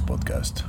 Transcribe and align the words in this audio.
Podcast. 0.00 0.60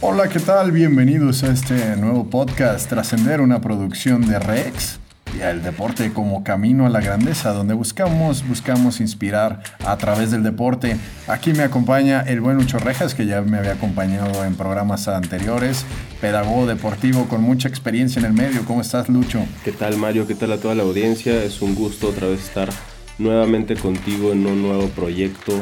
Hola, 0.00 0.28
¿qué 0.28 0.40
tal? 0.40 0.72
Bienvenidos 0.72 1.42
a 1.44 1.52
este 1.52 1.96
nuevo 1.96 2.28
podcast, 2.28 2.88
Trascender, 2.88 3.40
una 3.40 3.60
producción 3.60 4.26
de 4.26 4.38
Rex 4.38 4.98
y 5.36 5.40
el 5.40 5.62
deporte 5.62 6.12
como 6.12 6.44
camino 6.44 6.86
a 6.86 6.90
la 6.90 7.00
grandeza, 7.00 7.52
donde 7.52 7.74
buscamos, 7.74 8.46
buscamos 8.46 9.00
inspirar 9.00 9.62
a 9.84 9.96
través 9.96 10.30
del 10.30 10.42
deporte. 10.42 10.96
Aquí 11.26 11.52
me 11.52 11.62
acompaña 11.62 12.20
el 12.20 12.40
buen 12.40 12.56
Lucho 12.56 12.78
Rejas, 12.78 13.14
que 13.14 13.26
ya 13.26 13.40
me 13.42 13.58
había 13.58 13.72
acompañado 13.72 14.44
en 14.44 14.54
programas 14.54 15.08
anteriores, 15.08 15.84
pedagogo 16.20 16.66
deportivo 16.66 17.26
con 17.26 17.42
mucha 17.42 17.68
experiencia 17.68 18.20
en 18.20 18.26
el 18.26 18.32
medio. 18.32 18.64
¿Cómo 18.64 18.80
estás, 18.80 19.08
Lucho? 19.08 19.44
¿Qué 19.64 19.72
tal, 19.72 19.96
Mario? 19.96 20.26
¿Qué 20.26 20.34
tal 20.34 20.52
a 20.52 20.58
toda 20.58 20.74
la 20.74 20.82
audiencia? 20.82 21.42
Es 21.42 21.62
un 21.62 21.74
gusto 21.74 22.08
otra 22.08 22.28
vez 22.28 22.44
estar 22.44 22.68
nuevamente 23.18 23.76
contigo 23.76 24.32
en 24.32 24.46
un 24.46 24.62
nuevo 24.62 24.88
proyecto 24.88 25.52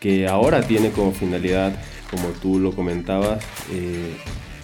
que 0.00 0.26
ahora 0.26 0.62
tiene 0.62 0.90
como 0.90 1.12
finalidad, 1.12 1.74
como 2.10 2.28
tú 2.28 2.58
lo 2.58 2.72
comentabas, 2.72 3.44
eh, 3.70 4.16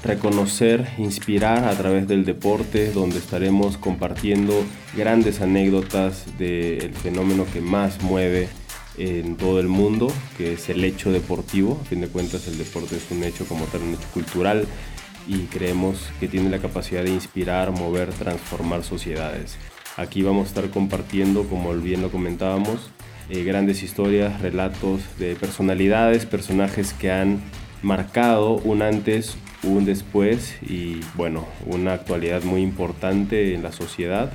reconocer, 0.02 0.88
inspirar 0.98 1.64
a 1.64 1.76
través 1.76 2.08
del 2.08 2.24
deporte, 2.24 2.92
donde 2.92 3.18
estaremos 3.18 3.76
compartiendo 3.76 4.64
grandes 4.96 5.40
anécdotas 5.40 6.38
del 6.38 6.92
fenómeno 6.94 7.46
que 7.52 7.60
más 7.60 8.02
mueve 8.02 8.48
en 8.96 9.36
todo 9.36 9.60
el 9.60 9.68
mundo, 9.68 10.12
que 10.36 10.54
es 10.54 10.68
el 10.68 10.84
hecho 10.84 11.12
deportivo. 11.12 11.78
A 11.80 11.84
fin 11.84 12.00
de 12.00 12.08
cuentas, 12.08 12.48
el 12.48 12.58
deporte 12.58 12.96
es 12.96 13.10
un 13.10 13.22
hecho 13.22 13.44
como 13.46 13.64
tal, 13.66 13.82
un 13.82 13.94
hecho 13.94 14.08
cultural, 14.12 14.66
y 15.26 15.42
creemos 15.42 16.08
que 16.18 16.26
tiene 16.26 16.50
la 16.50 16.58
capacidad 16.58 17.04
de 17.04 17.10
inspirar, 17.10 17.70
mover, 17.70 18.10
transformar 18.10 18.82
sociedades. 18.82 19.56
Aquí 19.98 20.22
vamos 20.22 20.44
a 20.44 20.48
estar 20.50 20.70
compartiendo, 20.70 21.42
como 21.48 21.74
bien 21.74 22.02
lo 22.02 22.12
comentábamos, 22.12 22.92
eh, 23.30 23.42
grandes 23.42 23.82
historias, 23.82 24.40
relatos 24.40 25.00
de 25.18 25.34
personalidades, 25.34 26.24
personajes 26.24 26.92
que 26.92 27.10
han 27.10 27.40
marcado 27.82 28.58
un 28.58 28.82
antes, 28.82 29.36
un 29.64 29.84
después 29.84 30.56
y 30.62 31.00
bueno, 31.16 31.48
una 31.66 31.94
actualidad 31.94 32.44
muy 32.44 32.62
importante 32.62 33.54
en 33.54 33.64
la 33.64 33.72
sociedad. 33.72 34.30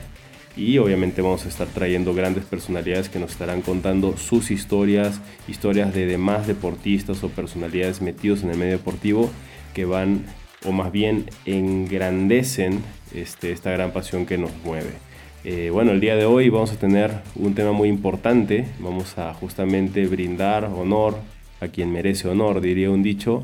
Y 0.57 0.79
obviamente 0.79 1.21
vamos 1.21 1.45
a 1.45 1.47
estar 1.47 1.67
trayendo 1.67 2.13
grandes 2.13 2.43
personalidades 2.43 3.07
que 3.07 3.19
nos 3.19 3.31
estarán 3.31 3.61
contando 3.61 4.17
sus 4.17 4.51
historias, 4.51 5.21
historias 5.47 5.93
de 5.93 6.05
demás 6.07 6.45
deportistas 6.45 7.23
o 7.23 7.29
personalidades 7.29 8.01
metidos 8.01 8.43
en 8.43 8.49
el 8.49 8.57
medio 8.57 8.73
deportivo 8.73 9.31
que 9.73 9.85
van 9.85 10.25
o 10.66 10.73
más 10.73 10.91
bien 10.91 11.29
engrandecen 11.45 12.81
este, 13.13 13.53
esta 13.53 13.71
gran 13.71 13.93
pasión 13.93 14.25
que 14.25 14.38
nos 14.38 14.51
mueve. 14.66 15.12
Eh, 15.45 15.72
bueno, 15.72 15.91
el 15.91 15.99
día 15.99 16.16
de 16.16 16.25
hoy 16.25 16.47
vamos 16.47 16.72
a 16.72 16.80
tener 16.80 17.11
un 17.36 17.53
tema 17.53 17.73
muy 17.73 17.89
importante. 17.89 18.66
Vamos 18.80 19.17
a 19.17 19.33
justamente 19.33 20.08
brindar 20.08 20.66
honor 20.66 21.17
a 21.59 21.67
quien 21.67 21.91
merece 21.91 22.30
honor, 22.30 22.61
diría 22.61 22.89
un 22.89 23.03
dicho, 23.03 23.44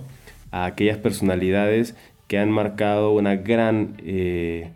a 0.52 0.66
aquellas 0.66 0.98
personalidades 0.98 1.96
que 2.28 2.38
han 2.38 2.52
marcado 2.52 3.12
una 3.12 3.36
gran 3.36 3.96
eh, 4.00 4.72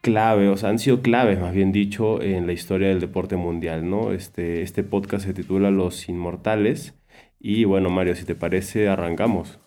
clave, 0.00 0.48
o 0.48 0.56
sea, 0.56 0.70
han 0.70 0.78
sido 0.78 1.02
claves, 1.02 1.38
más 1.40 1.52
bien 1.52 1.72
dicho, 1.72 2.22
en 2.22 2.46
la 2.46 2.52
historia 2.54 2.88
del 2.88 3.00
deporte 3.00 3.36
mundial, 3.36 3.88
¿no? 3.90 4.12
Este, 4.12 4.62
este 4.62 4.82
podcast 4.84 5.26
se 5.26 5.34
titula 5.34 5.70
Los 5.70 6.08
Inmortales. 6.08 6.94
Y 7.40 7.64
bueno, 7.64 7.90
Mario, 7.90 8.14
si 8.14 8.24
te 8.24 8.34
parece, 8.34 8.88
arrancamos. 8.88 9.58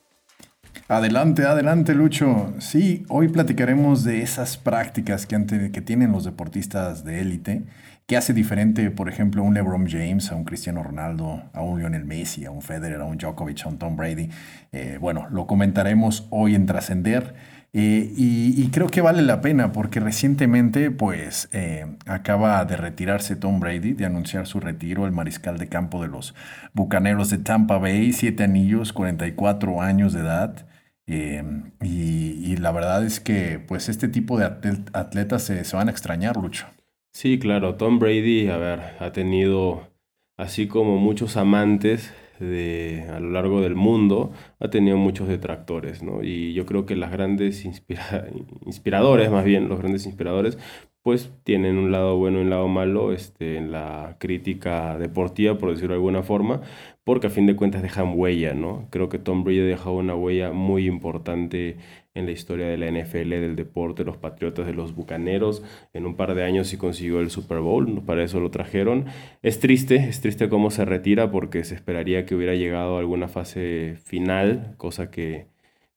Adelante, 0.87 1.45
adelante, 1.45 1.93
Lucho. 1.93 2.53
Sí, 2.59 3.05
hoy 3.09 3.27
platicaremos 3.27 4.03
de 4.03 4.21
esas 4.21 4.57
prácticas 4.57 5.25
que, 5.25 5.71
que 5.71 5.81
tienen 5.81 6.11
los 6.11 6.25
deportistas 6.25 7.03
de 7.03 7.21
élite 7.21 7.63
¿Qué 8.09 8.17
hace 8.17 8.33
diferente, 8.33 8.89
por 8.89 9.07
ejemplo, 9.07 9.43
un 9.43 9.53
LeBron 9.53 9.87
James, 9.87 10.31
a 10.31 10.35
un 10.35 10.43
Cristiano 10.43 10.81
Ronaldo, 10.81 11.43
a 11.53 11.61
un 11.61 11.77
Lionel 11.77 12.05
Messi, 12.05 12.43
a 12.43 12.49
un 12.49 12.63
Federer, 12.63 13.01
a 13.01 13.05
un 13.05 13.19
Djokovic, 13.19 13.63
a 13.63 13.69
un 13.69 13.77
Tom 13.77 13.95
Brady? 13.95 14.29
Eh, 14.71 14.97
bueno, 14.99 15.27
lo 15.29 15.45
comentaremos 15.45 16.25
hoy 16.31 16.55
en 16.55 16.65
Trascender. 16.65 17.35
Eh, 17.71 18.11
y, 18.17 18.67
creo 18.71 18.87
que 18.87 19.01
vale 19.01 19.21
la 19.21 19.41
pena 19.41 19.71
porque 19.71 19.99
recientemente 19.99 20.89
pues 20.89 21.49
eh, 21.51 21.85
acaba 22.07 22.65
de 22.65 22.75
retirarse 22.77 23.35
Tom 23.35 23.59
Brady, 23.59 23.93
de 23.93 24.05
anunciar 24.05 24.47
su 24.47 24.59
retiro, 24.59 25.05
el 25.05 25.11
mariscal 25.11 25.59
de 25.59 25.69
campo 25.69 26.01
de 26.01 26.07
los 26.07 26.33
Bucaneros 26.73 27.29
de 27.29 27.37
Tampa 27.37 27.77
Bay, 27.77 28.11
siete 28.11 28.43
anillos, 28.43 28.91
44 28.93 29.81
años 29.81 30.13
de 30.13 30.21
edad. 30.21 30.65
y, 31.07 32.55
la 32.57 32.71
verdad 32.71 33.05
es 33.05 33.19
que 33.19 33.59
pues 33.59 33.87
este 33.89 34.07
tipo 34.09 34.37
de 34.37 34.45
atletas 34.93 35.43
se, 35.43 35.63
se 35.63 35.75
van 35.77 35.87
a 35.87 35.91
extrañar, 35.91 36.35
Lucho. 36.37 36.67
Sí, 37.13 37.39
claro, 37.39 37.75
Tom 37.75 37.99
Brady, 37.99 38.49
a 38.49 38.57
ver, 38.57 38.81
ha 38.99 39.11
tenido, 39.11 39.89
así 40.37 40.67
como 40.67 40.97
muchos 40.97 41.37
amantes 41.37 42.13
de, 42.39 43.05
a 43.09 43.19
lo 43.19 43.31
largo 43.31 43.61
del 43.61 43.75
mundo, 43.75 44.31
ha 44.59 44.69
tenido 44.69 44.97
muchos 44.97 45.27
detractores, 45.27 46.03
¿no? 46.03 46.23
Y 46.23 46.53
yo 46.53 46.65
creo 46.65 46.85
que 46.85 46.95
las 46.95 47.11
grandes 47.11 47.65
inspiradores, 47.65 49.31
más 49.31 49.45
bien, 49.45 49.69
los 49.69 49.79
grandes 49.79 50.05
inspiradores, 50.05 50.57
pues 51.01 51.31
tienen 51.43 51.77
un 51.77 51.91
lado 51.91 52.17
bueno 52.17 52.39
y 52.39 52.41
un 52.43 52.49
lado 52.49 52.67
malo 52.67 53.13
este, 53.13 53.57
en 53.57 53.71
la 53.71 54.17
crítica 54.19 54.97
deportiva, 54.97 55.57
por 55.57 55.71
decirlo 55.71 55.93
de 55.93 55.97
alguna 55.99 56.23
forma, 56.23 56.61
porque 57.03 57.27
a 57.27 57.29
fin 57.29 57.45
de 57.45 57.55
cuentas 57.55 57.81
dejan 57.81 58.13
huella, 58.15 58.53
¿no? 58.53 58.87
Creo 58.91 59.09
que 59.09 59.17
Tom 59.19 59.43
Brady 59.43 59.61
ha 59.61 59.65
dejado 59.65 59.95
una 59.95 60.15
huella 60.15 60.51
muy 60.51 60.87
importante 60.87 61.77
en 62.19 62.25
la 62.25 62.31
historia 62.31 62.67
de 62.67 62.77
la 62.77 62.91
NFL, 62.91 63.29
del 63.29 63.55
deporte, 63.55 64.03
los 64.03 64.17
Patriotas, 64.17 64.67
de 64.67 64.73
los 64.73 64.95
Bucaneros. 64.95 65.63
En 65.93 66.05
un 66.05 66.15
par 66.15 66.35
de 66.35 66.43
años 66.43 66.67
sí 66.67 66.77
consiguió 66.77 67.19
el 67.19 67.29
Super 67.31 67.59
Bowl, 67.59 68.03
para 68.05 68.23
eso 68.23 68.39
lo 68.39 68.51
trajeron. 68.51 69.05
Es 69.41 69.59
triste, 69.59 69.95
es 69.95 70.21
triste 70.21 70.49
cómo 70.49 70.71
se 70.71 70.85
retira 70.85 71.31
porque 71.31 71.63
se 71.63 71.75
esperaría 71.75 72.25
que 72.25 72.35
hubiera 72.35 72.55
llegado 72.55 72.97
a 72.97 72.99
alguna 72.99 73.27
fase 73.27 73.95
final, 74.03 74.75
cosa 74.77 75.09
que, 75.11 75.47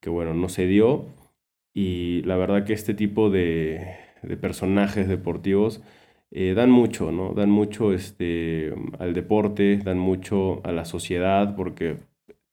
que 0.00 0.10
bueno, 0.10 0.34
no 0.34 0.48
se 0.48 0.66
dio. 0.66 1.06
Y 1.74 2.22
la 2.22 2.36
verdad 2.36 2.64
que 2.64 2.72
este 2.72 2.94
tipo 2.94 3.30
de, 3.30 3.96
de 4.22 4.36
personajes 4.36 5.08
deportivos 5.08 5.82
eh, 6.30 6.54
dan 6.54 6.70
mucho, 6.70 7.12
¿no? 7.12 7.34
Dan 7.34 7.50
mucho 7.50 7.92
este, 7.92 8.74
al 8.98 9.12
deporte, 9.14 9.78
dan 9.78 9.98
mucho 9.98 10.64
a 10.64 10.72
la 10.72 10.84
sociedad 10.86 11.54
porque 11.56 11.96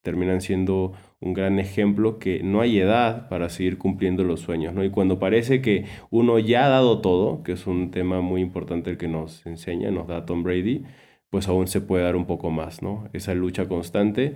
terminan 0.01 0.41
siendo 0.41 0.93
un 1.21 1.33
gran 1.33 1.59
ejemplo 1.59 2.19
que 2.19 2.43
no 2.43 2.61
hay 2.61 2.79
edad 2.79 3.27
para 3.29 3.49
seguir 3.49 3.77
cumpliendo 3.77 4.23
los 4.23 4.39
sueños, 4.41 4.73
¿no? 4.73 4.83
Y 4.83 4.89
cuando 4.89 5.19
parece 5.19 5.61
que 5.61 5.85
uno 6.09 6.39
ya 6.39 6.65
ha 6.65 6.69
dado 6.69 7.01
todo, 7.01 7.43
que 7.43 7.53
es 7.53 7.67
un 7.67 7.91
tema 7.91 8.21
muy 8.21 8.41
importante 8.41 8.89
el 8.91 8.97
que 8.97 9.07
nos 9.07 9.45
enseña, 9.45 9.91
nos 9.91 10.07
da 10.07 10.25
Tom 10.25 10.43
Brady, 10.43 10.85
pues 11.29 11.47
aún 11.47 11.67
se 11.67 11.81
puede 11.81 12.03
dar 12.05 12.15
un 12.15 12.25
poco 12.25 12.51
más, 12.51 12.81
¿no? 12.81 13.09
Esa 13.13 13.33
lucha 13.35 13.67
constante, 13.67 14.35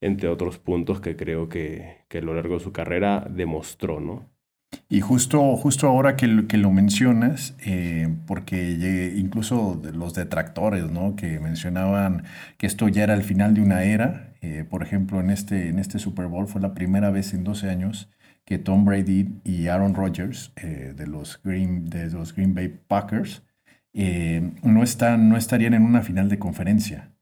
entre 0.00 0.28
otros 0.28 0.58
puntos 0.58 1.00
que 1.00 1.16
creo 1.16 1.48
que, 1.48 2.04
que 2.08 2.18
a 2.18 2.22
lo 2.22 2.34
largo 2.34 2.54
de 2.54 2.60
su 2.60 2.72
carrera 2.72 3.26
demostró, 3.30 4.00
¿no? 4.00 4.33
Y 4.88 5.00
justo, 5.00 5.56
justo 5.56 5.88
ahora 5.88 6.16
que, 6.16 6.46
que 6.46 6.56
lo 6.56 6.70
mencionas, 6.70 7.54
eh, 7.64 8.14
porque 8.26 9.14
incluso 9.16 9.80
los 9.94 10.14
detractores, 10.14 10.90
¿no? 10.90 11.16
Que 11.16 11.40
mencionaban 11.40 12.24
que 12.58 12.66
esto 12.66 12.88
ya 12.88 13.04
era 13.04 13.14
el 13.14 13.22
final 13.22 13.54
de 13.54 13.60
una 13.60 13.82
era. 13.84 14.34
Eh, 14.42 14.64
por 14.68 14.82
ejemplo, 14.82 15.20
en 15.20 15.30
este, 15.30 15.68
en 15.68 15.78
este 15.78 15.98
Super 15.98 16.26
Bowl 16.26 16.46
fue 16.46 16.60
la 16.60 16.74
primera 16.74 17.10
vez 17.10 17.34
en 17.34 17.44
12 17.44 17.70
años 17.70 18.08
que 18.44 18.58
Tom 18.58 18.84
Brady 18.84 19.40
y 19.44 19.68
Aaron 19.68 19.94
Rodgers 19.94 20.52
eh, 20.56 20.92
de, 20.96 21.06
los 21.06 21.40
Green, 21.42 21.88
de 21.88 22.10
los 22.10 22.34
Green 22.34 22.54
Bay 22.54 22.68
Packers 22.68 23.42
no, 23.94 24.82
están, 24.82 25.28
no 25.28 25.36
estarían 25.36 25.72
en 25.72 25.82
una 25.82 26.02
final 26.02 26.28
de 26.28 26.38
conferencia. 26.38 27.12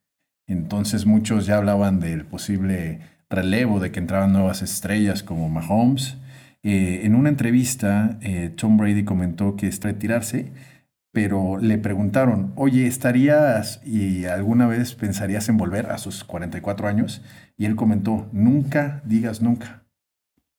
Entonces 0.47 1.07
muchos 1.07 1.47
ya 1.47 1.59
hablaban 1.59 2.01
del 2.01 2.25
posible 2.25 3.01
relevo, 3.29 3.79
de 3.79 3.93
que 3.93 4.01
entraban 4.01 4.33
nuevas 4.33 4.63
estrellas 4.63 5.23
como 5.23 5.49
Mahomes 5.49 6.17
eh, 6.63 7.01
en 7.05 7.15
una 7.15 7.29
entrevista, 7.29 8.19
eh, 8.21 8.51
Tom 8.57 8.77
Brady 8.77 9.05
comentó 9.05 9.57
que 9.57 9.67
es 9.67 9.81
retirarse, 9.81 10.53
pero 11.13 11.59
le 11.59 11.77
preguntaron, 11.79 12.53
oye, 12.57 12.87
¿estarías 12.87 13.81
y 13.85 14.25
alguna 14.25 14.67
vez 14.67 14.95
pensarías 14.95 15.49
en 15.49 15.59
volver 15.59 15.87
a 15.87 15.99
sus 15.99 16.25
44 16.25 16.89
años? 16.89 17.23
Y 17.59 17.67
él 17.67 17.77
comentó, 17.77 18.29
nunca 18.33 19.03
digas 19.05 19.43
nunca. 19.43 19.85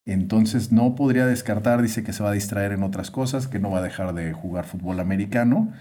Entonces 0.05 0.71
no 0.71 0.95
podría 0.95 1.25
descartar, 1.25 1.81
dice 1.81 2.03
que 2.03 2.13
se 2.13 2.23
va 2.23 2.29
a 2.29 2.33
distraer 2.33 2.73
en 2.73 2.83
otras 2.83 3.09
cosas, 3.09 3.47
que 3.47 3.59
no 3.59 3.71
va 3.71 3.79
a 3.79 3.83
dejar 3.83 4.13
de 4.13 4.33
jugar 4.33 4.65
fútbol 4.65 4.99
americano, 4.99 5.71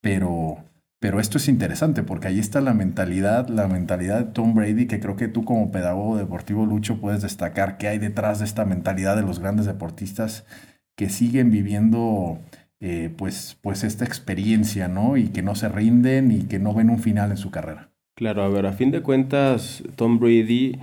pero 0.00 0.64
pero 1.02 1.18
esto 1.18 1.38
es 1.38 1.48
interesante 1.48 2.04
porque 2.04 2.28
ahí 2.28 2.38
está 2.38 2.60
la 2.60 2.74
mentalidad, 2.74 3.48
la 3.48 3.66
mentalidad 3.66 4.20
de 4.20 4.32
Tom 4.32 4.54
Brady, 4.54 4.86
que 4.86 5.00
creo 5.00 5.16
que 5.16 5.26
tú 5.26 5.44
como 5.44 5.72
pedagogo 5.72 6.16
deportivo, 6.16 6.64
Lucho, 6.64 7.00
puedes 7.00 7.22
destacar 7.22 7.76
qué 7.76 7.88
hay 7.88 7.98
detrás 7.98 8.38
de 8.38 8.44
esta 8.44 8.64
mentalidad 8.64 9.16
de 9.16 9.22
los 9.22 9.40
grandes 9.40 9.66
deportistas 9.66 10.46
que 10.94 11.08
siguen 11.08 11.50
viviendo 11.50 12.38
eh, 12.78 13.12
pues, 13.16 13.58
pues 13.62 13.82
esta 13.82 14.04
experiencia, 14.04 14.86
¿no? 14.86 15.16
Y 15.16 15.30
que 15.30 15.42
no 15.42 15.56
se 15.56 15.68
rinden 15.68 16.30
y 16.30 16.42
que 16.44 16.60
no 16.60 16.72
ven 16.72 16.88
un 16.88 17.00
final 17.00 17.32
en 17.32 17.36
su 17.36 17.50
carrera. 17.50 17.90
Claro, 18.14 18.44
a 18.44 18.48
ver, 18.48 18.66
a 18.66 18.72
fin 18.72 18.92
de 18.92 19.02
cuentas, 19.02 19.82
Tom 19.96 20.20
Brady, 20.20 20.78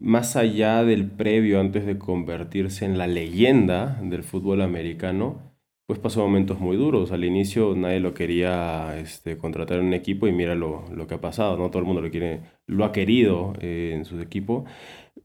más 0.00 0.34
allá 0.34 0.82
del 0.82 1.06
previo 1.06 1.60
antes 1.60 1.86
de 1.86 1.96
convertirse 1.96 2.86
en 2.86 2.98
la 2.98 3.06
leyenda 3.06 4.00
del 4.02 4.24
fútbol 4.24 4.62
americano, 4.62 5.49
pues 5.90 5.98
pasó 5.98 6.20
momentos 6.20 6.60
muy 6.60 6.76
duros. 6.76 7.10
Al 7.10 7.24
inicio 7.24 7.74
nadie 7.74 7.98
lo 7.98 8.14
quería 8.14 8.96
este, 9.00 9.36
contratar 9.36 9.80
en 9.80 9.86
un 9.86 9.92
equipo 9.94 10.28
y 10.28 10.32
mira 10.32 10.54
lo, 10.54 10.84
que 11.08 11.14
ha 11.14 11.20
pasado, 11.20 11.56
¿no? 11.56 11.68
Todo 11.68 11.80
el 11.80 11.84
mundo 11.84 12.00
lo, 12.00 12.12
quiere, 12.12 12.42
lo 12.68 12.84
ha 12.84 12.92
querido 12.92 13.54
eh, 13.58 13.90
en 13.96 14.04
su 14.04 14.20
equipo. 14.20 14.66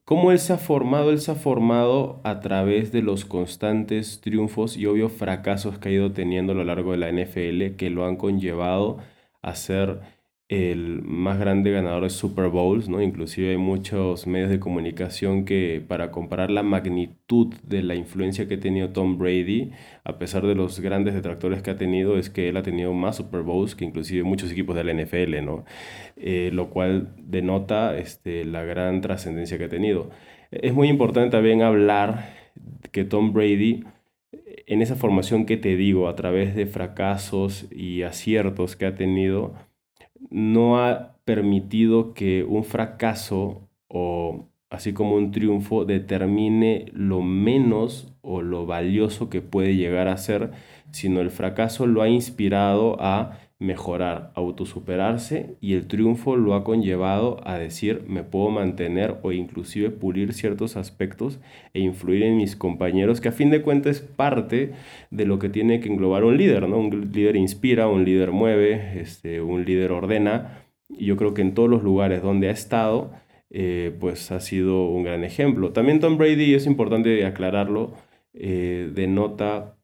¿Cómo 0.05 0.31
él 0.31 0.39
se 0.39 0.53
ha 0.53 0.57
formado? 0.57 1.11
Él 1.11 1.19
se 1.19 1.31
ha 1.31 1.35
formado 1.35 2.19
a 2.23 2.39
través 2.39 2.91
de 2.91 3.03
los 3.03 3.25
constantes 3.25 4.21
triunfos 4.21 4.75
y 4.75 4.87
obvios 4.87 5.11
fracasos 5.11 5.77
que 5.77 5.89
ha 5.89 5.91
ido 5.91 6.13
teniendo 6.13 6.53
a 6.53 6.55
lo 6.55 6.63
largo 6.63 6.93
de 6.93 6.97
la 6.97 7.11
NFL 7.11 7.75
que 7.75 7.91
lo 7.91 8.07
han 8.07 8.15
conllevado 8.15 8.97
a 9.43 9.53
ser 9.53 9.99
el 10.47 11.01
más 11.01 11.39
grande 11.39 11.71
ganador 11.71 12.03
de 12.03 12.11
Super 12.11 12.49
Bowls, 12.49 12.87
¿no? 12.87 13.01
Inclusive 13.01 13.49
hay 13.51 13.57
muchos 13.57 14.27
medios 14.27 14.51
de 14.51 14.59
comunicación 14.59 15.43
que 15.43 15.83
para 15.87 16.11
comparar 16.11 16.51
la 16.51 16.61
magnitud 16.61 17.53
de 17.63 17.81
la 17.81 17.95
influencia 17.95 18.47
que 18.47 18.55
ha 18.55 18.59
tenido 18.59 18.89
Tom 18.89 19.17
Brady, 19.17 19.71
a 20.03 20.19
pesar 20.19 20.45
de 20.45 20.53
los 20.53 20.79
grandes 20.79 21.15
detractores 21.15 21.63
que 21.63 21.71
ha 21.71 21.77
tenido, 21.77 22.17
es 22.17 22.29
que 22.29 22.49
él 22.49 22.57
ha 22.57 22.63
tenido 22.63 22.93
más 22.93 23.15
Super 23.17 23.41
Bowls 23.41 23.75
que 23.75 23.85
inclusive 23.85 24.23
muchos 24.23 24.51
equipos 24.51 24.75
de 24.75 24.83
la 24.83 24.93
NFL, 24.93 25.43
¿no? 25.43 25.65
Eh, 26.17 26.51
lo 26.53 26.69
cual 26.69 27.15
denota 27.17 27.97
este, 27.97 28.45
la 28.45 28.63
gran 28.63 29.01
trascendencia 29.01 29.57
que 29.57 29.65
ha 29.65 29.69
tenido. 29.69 30.11
Es 30.51 30.73
muy 30.73 30.89
importante 30.89 31.31
también 31.31 31.63
hablar 31.63 32.33
que 32.91 33.03
Tom 33.03 33.33
Brady 33.33 33.83
en 34.67 34.81
esa 34.81 34.95
formación 34.95 35.45
que 35.45 35.57
te 35.57 35.75
digo, 35.75 36.07
a 36.07 36.15
través 36.15 36.55
de 36.55 36.65
fracasos 36.65 37.67
y 37.71 38.03
aciertos 38.03 38.75
que 38.75 38.85
ha 38.85 38.95
tenido, 38.95 39.53
no 40.29 40.79
ha 40.79 41.15
permitido 41.25 42.13
que 42.13 42.43
un 42.43 42.63
fracaso 42.63 43.67
o 43.87 44.47
así 44.69 44.93
como 44.93 45.15
un 45.15 45.31
triunfo 45.31 45.85
determine 45.85 46.85
lo 46.93 47.21
menos 47.21 48.13
o 48.21 48.41
lo 48.41 48.65
valioso 48.65 49.29
que 49.29 49.41
puede 49.41 49.75
llegar 49.75 50.07
a 50.07 50.17
ser, 50.17 50.51
sino 50.91 51.21
el 51.21 51.31
fracaso 51.31 51.87
lo 51.87 52.01
ha 52.01 52.09
inspirado 52.09 52.97
a 52.99 53.39
mejorar, 53.65 54.31
autosuperarse 54.35 55.55
y 55.59 55.73
el 55.73 55.87
triunfo 55.87 56.35
lo 56.35 56.53
ha 56.53 56.63
conllevado 56.63 57.39
a 57.43 57.57
decir 57.57 58.03
me 58.07 58.23
puedo 58.23 58.49
mantener 58.49 59.15
o 59.23 59.31
inclusive 59.31 59.89
pulir 59.89 60.33
ciertos 60.33 60.77
aspectos 60.77 61.39
e 61.73 61.79
influir 61.79 62.23
en 62.23 62.37
mis 62.37 62.55
compañeros, 62.55 63.21
que 63.21 63.29
a 63.29 63.33
fin 63.33 63.49
de 63.49 63.61
cuentas 63.61 63.97
es 63.97 64.01
parte 64.01 64.71
de 65.11 65.25
lo 65.25 65.39
que 65.39 65.49
tiene 65.49 65.79
que 65.79 65.89
englobar 65.89 66.23
un 66.23 66.37
líder, 66.37 66.67
¿no? 66.69 66.77
Un 66.77 67.11
líder 67.11 67.35
inspira, 67.35 67.87
un 67.87 68.05
líder 68.05 68.31
mueve, 68.31 68.99
este, 68.99 69.41
un 69.41 69.65
líder 69.65 69.91
ordena 69.91 70.65
y 70.89 71.05
yo 71.05 71.17
creo 71.17 71.33
que 71.33 71.41
en 71.41 71.53
todos 71.53 71.69
los 71.69 71.83
lugares 71.83 72.21
donde 72.21 72.49
ha 72.49 72.51
estado, 72.51 73.11
eh, 73.49 73.95
pues 73.99 74.31
ha 74.31 74.39
sido 74.39 74.87
un 74.87 75.03
gran 75.03 75.23
ejemplo. 75.23 75.71
También 75.71 75.99
Tom 75.99 76.17
Brady, 76.17 76.53
es 76.53 76.65
importante 76.67 77.25
aclararlo, 77.25 77.93
eh, 78.33 78.91
denota 78.93 79.77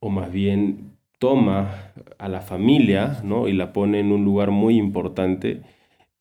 o 0.00 0.10
más 0.10 0.32
bien 0.32 0.93
toma 1.24 1.94
a 2.18 2.28
la 2.28 2.42
familia 2.42 3.22
¿no? 3.24 3.48
y 3.48 3.54
la 3.54 3.72
pone 3.72 3.98
en 3.98 4.12
un 4.12 4.26
lugar 4.26 4.50
muy 4.50 4.76
importante 4.76 5.62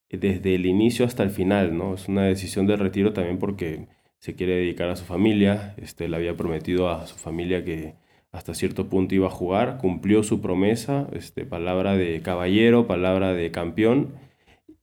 desde 0.10 0.56
el 0.56 0.66
inicio 0.66 1.06
hasta 1.06 1.24
el 1.24 1.30
final. 1.30 1.78
¿no? 1.78 1.96
Es 1.96 2.08
una 2.08 2.24
decisión 2.24 2.68
de 2.68 2.78
retiro 2.78 3.12
también 3.12 3.38
porque 3.38 3.90
se 4.20 4.34
quiere 4.34 4.56
dedicar 4.56 4.88
a 4.88 4.96
su 4.96 5.04
familia. 5.04 5.76
Este, 5.76 6.08
le 6.08 6.16
había 6.16 6.38
prometido 6.38 6.90
a 6.90 7.06
su 7.06 7.18
familia 7.18 7.66
que 7.66 7.96
hasta 8.32 8.54
cierto 8.54 8.88
punto 8.88 9.14
iba 9.14 9.28
a 9.28 9.30
jugar, 9.42 9.78
cumplió 9.78 10.24
su 10.24 10.40
promesa, 10.40 11.10
este, 11.12 11.44
palabra 11.44 11.98
de 11.98 12.22
caballero, 12.22 12.88
palabra 12.88 13.34
de 13.34 13.52
campeón, 13.52 14.14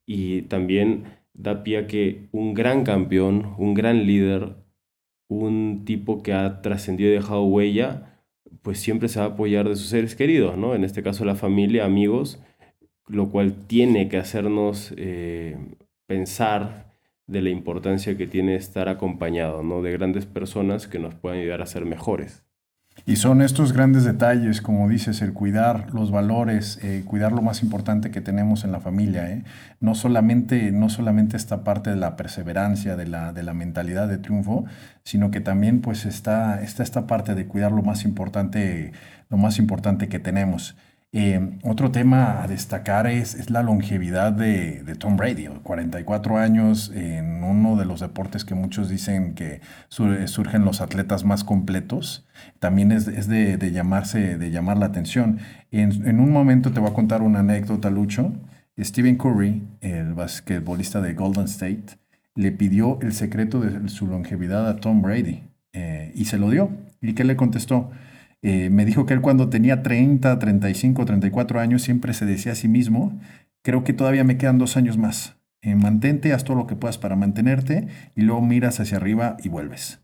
y 0.04 0.42
también 0.42 1.04
da 1.32 1.62
pie 1.62 1.78
a 1.78 1.86
que 1.86 2.28
un 2.32 2.52
gran 2.52 2.84
campeón, 2.84 3.54
un 3.56 3.72
gran 3.72 4.06
líder, 4.06 4.56
un 5.28 5.86
tipo 5.86 6.22
que 6.22 6.34
ha 6.34 6.60
trascendido 6.60 7.08
y 7.08 7.14
dejado 7.14 7.44
huella, 7.44 8.09
pues 8.62 8.78
siempre 8.80 9.08
se 9.08 9.20
va 9.20 9.26
a 9.26 9.28
apoyar 9.30 9.68
de 9.68 9.76
sus 9.76 9.88
seres 9.88 10.16
queridos, 10.16 10.56
¿no? 10.56 10.74
En 10.74 10.84
este 10.84 11.02
caso 11.02 11.24
la 11.24 11.34
familia, 11.36 11.84
amigos, 11.84 12.42
lo 13.08 13.30
cual 13.30 13.66
tiene 13.66 14.08
que 14.08 14.18
hacernos 14.18 14.94
eh, 14.96 15.56
pensar 16.06 16.94
de 17.26 17.42
la 17.42 17.50
importancia 17.50 18.16
que 18.16 18.26
tiene 18.26 18.56
estar 18.56 18.88
acompañado, 18.88 19.62
¿no? 19.62 19.82
De 19.82 19.92
grandes 19.92 20.26
personas 20.26 20.88
que 20.88 20.98
nos 20.98 21.14
puedan 21.14 21.38
ayudar 21.38 21.62
a 21.62 21.66
ser 21.66 21.84
mejores. 21.84 22.44
Y 23.06 23.16
son 23.16 23.42
estos 23.42 23.72
grandes 23.72 24.04
detalles, 24.04 24.60
como 24.60 24.88
dices, 24.88 25.22
el 25.22 25.32
cuidar 25.32 25.92
los 25.92 26.10
valores, 26.10 26.78
eh, 26.82 27.02
cuidar 27.06 27.32
lo 27.32 27.42
más 27.42 27.62
importante 27.62 28.10
que 28.10 28.20
tenemos 28.20 28.64
en 28.64 28.72
la 28.72 28.80
familia. 28.80 29.30
¿eh? 29.30 29.44
No, 29.80 29.94
solamente, 29.94 30.70
no 30.72 30.88
solamente 30.88 31.36
esta 31.36 31.64
parte 31.64 31.90
de 31.90 31.96
la 31.96 32.16
perseverancia, 32.16 32.96
de 32.96 33.06
la, 33.06 33.32
de 33.32 33.42
la 33.42 33.54
mentalidad 33.54 34.08
de 34.08 34.18
triunfo, 34.18 34.64
sino 35.02 35.30
que 35.30 35.40
también 35.40 35.80
pues 35.80 36.04
está, 36.04 36.62
está 36.62 36.82
esta 36.82 37.06
parte 37.06 37.34
de 37.34 37.46
cuidar 37.46 37.72
lo 37.72 37.82
más 37.82 38.04
importante, 38.04 38.92
lo 39.28 39.36
más 39.36 39.58
importante 39.58 40.08
que 40.08 40.18
tenemos. 40.18 40.76
Eh, 41.12 41.58
otro 41.64 41.90
tema 41.90 42.40
a 42.40 42.46
destacar 42.46 43.08
es, 43.08 43.34
es 43.34 43.50
la 43.50 43.64
longevidad 43.64 44.32
de, 44.32 44.84
Tom 44.96 45.16
Brady, 45.16 45.48
44 45.62 46.38
años 46.38 46.92
en 46.94 47.42
uno 47.42 47.76
de 47.76 47.84
los 47.84 47.98
deportes 47.98 48.44
que 48.44 48.54
muchos 48.54 48.88
dicen 48.88 49.34
que 49.34 49.60
surgen 49.88 50.64
los 50.64 50.80
atletas 50.80 51.24
más 51.24 51.42
completos. 51.42 52.26
También 52.60 52.92
es, 52.92 53.08
es 53.08 53.26
de, 53.26 53.72
llamarse, 53.72 54.38
de 54.38 54.50
llamar 54.50 54.78
la 54.78 54.86
atención. 54.86 55.40
En, 55.72 56.06
en, 56.06 56.20
un 56.20 56.30
momento 56.30 56.70
te 56.72 56.78
voy 56.78 56.90
a 56.90 56.94
contar 56.94 57.22
una 57.22 57.40
anécdota, 57.40 57.90
Lucho. 57.90 58.32
Stephen 58.78 59.16
Curry, 59.16 59.62
el 59.80 60.14
basquetbolista 60.14 61.00
de 61.00 61.14
Golden 61.14 61.44
State, 61.44 61.98
le 62.34 62.52
pidió 62.52 62.98
el 63.02 63.12
secreto 63.12 63.60
de 63.60 63.88
su 63.88 64.06
longevidad 64.06 64.68
a 64.68 64.76
Tom 64.76 65.02
Brady 65.02 65.42
eh, 65.72 66.12
y 66.14 66.26
se 66.26 66.38
lo 66.38 66.50
dio. 66.50 66.70
¿Y 67.02 67.14
qué 67.14 67.24
le 67.24 67.36
contestó? 67.36 67.90
Eh, 68.42 68.70
me 68.70 68.84
dijo 68.84 69.04
que 69.04 69.14
él 69.14 69.20
cuando 69.20 69.50
tenía 69.50 69.82
30, 69.82 70.38
35, 70.38 71.04
34 71.04 71.60
años 71.60 71.82
siempre 71.82 72.14
se 72.14 72.24
decía 72.24 72.52
a 72.52 72.54
sí 72.54 72.68
mismo, 72.68 73.20
creo 73.62 73.84
que 73.84 73.92
todavía 73.92 74.24
me 74.24 74.38
quedan 74.38 74.58
dos 74.58 74.76
años 74.76 74.96
más. 74.96 75.36
Eh, 75.62 75.74
mantente, 75.74 76.32
haz 76.32 76.44
todo 76.44 76.56
lo 76.56 76.66
que 76.66 76.76
puedas 76.76 76.96
para 76.96 77.16
mantenerte 77.16 77.88
y 78.16 78.22
luego 78.22 78.40
miras 78.40 78.80
hacia 78.80 78.96
arriba 78.96 79.36
y 79.44 79.50
vuelves. 79.50 80.00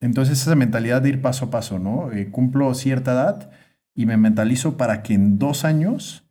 Entonces 0.00 0.42
esa 0.42 0.54
mentalidad 0.56 1.02
de 1.02 1.10
ir 1.10 1.22
paso 1.22 1.46
a 1.46 1.50
paso, 1.50 1.78
¿no? 1.78 2.12
Eh, 2.12 2.30
cumplo 2.30 2.74
cierta 2.74 3.12
edad 3.12 3.50
y 3.94 4.06
me 4.06 4.16
mentalizo 4.16 4.76
para 4.76 5.02
que 5.02 5.14
en 5.14 5.38
dos 5.38 5.64
años 5.64 6.26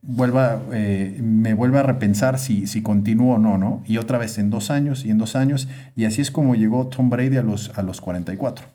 vuelva, 0.00 0.62
me 0.70 1.52
vuelva 1.52 1.80
a 1.80 1.82
repensar 1.82 2.38
si, 2.38 2.66
si 2.66 2.80
continúo 2.80 3.34
o 3.34 3.38
no, 3.38 3.58
¿no? 3.58 3.82
Y 3.86 3.98
otra 3.98 4.16
vez 4.16 4.38
en 4.38 4.48
dos 4.48 4.70
años 4.70 5.04
y 5.04 5.10
en 5.10 5.18
dos 5.18 5.36
años. 5.36 5.68
Y 5.94 6.06
así 6.06 6.22
es 6.22 6.30
como 6.30 6.54
llegó 6.54 6.86
Tom 6.88 7.10
Brady 7.10 7.36
a 7.36 7.42
los, 7.42 7.76
a 7.78 7.82
los 7.82 8.00
44. 8.00 8.66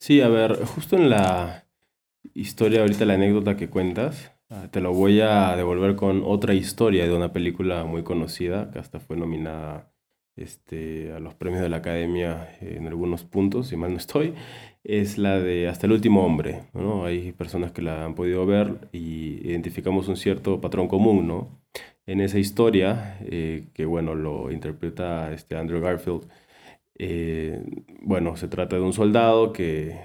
Sí, 0.00 0.20
a 0.20 0.28
ver, 0.28 0.64
justo 0.64 0.96
en 0.96 1.10
la 1.10 1.66
historia, 2.34 2.80
ahorita 2.82 3.04
la 3.04 3.14
anécdota 3.14 3.56
que 3.56 3.68
cuentas, 3.68 4.32
ah, 4.50 4.68
te 4.70 4.80
lo 4.80 4.92
voy 4.92 5.20
a 5.20 5.56
devolver 5.56 5.96
con 5.96 6.22
otra 6.24 6.54
historia 6.54 7.04
de 7.06 7.14
una 7.14 7.32
película 7.32 7.84
muy 7.84 8.04
conocida, 8.04 8.70
que 8.70 8.78
hasta 8.78 9.00
fue 9.00 9.16
nominada 9.16 9.92
este, 10.36 11.12
a 11.12 11.18
los 11.20 11.34
premios 11.34 11.62
de 11.62 11.68
la 11.68 11.78
Academia 11.78 12.56
en 12.60 12.86
algunos 12.86 13.24
puntos, 13.24 13.68
si 13.68 13.76
mal 13.76 13.90
no 13.92 13.98
estoy, 13.98 14.34
es 14.84 15.18
la 15.18 15.38
de 15.40 15.68
Hasta 15.68 15.86
el 15.86 15.92
último 15.92 16.24
hombre, 16.24 16.62
¿no? 16.74 17.04
Hay 17.04 17.32
personas 17.32 17.72
que 17.72 17.82
la 17.82 18.04
han 18.04 18.14
podido 18.14 18.46
ver 18.46 18.88
y 18.92 19.46
identificamos 19.48 20.08
un 20.08 20.16
cierto 20.16 20.60
patrón 20.60 20.88
común, 20.88 21.26
¿no? 21.26 21.60
En 22.06 22.20
esa 22.20 22.38
historia, 22.38 23.18
eh, 23.22 23.66
que 23.74 23.84
bueno, 23.84 24.14
lo 24.14 24.50
interpreta 24.52 25.32
este 25.32 25.56
Andrew 25.56 25.80
Garfield, 25.80 26.28
eh, 26.98 27.62
bueno, 28.02 28.36
se 28.36 28.48
trata 28.48 28.76
de 28.76 28.82
un 28.82 28.92
soldado 28.92 29.52
que 29.52 30.00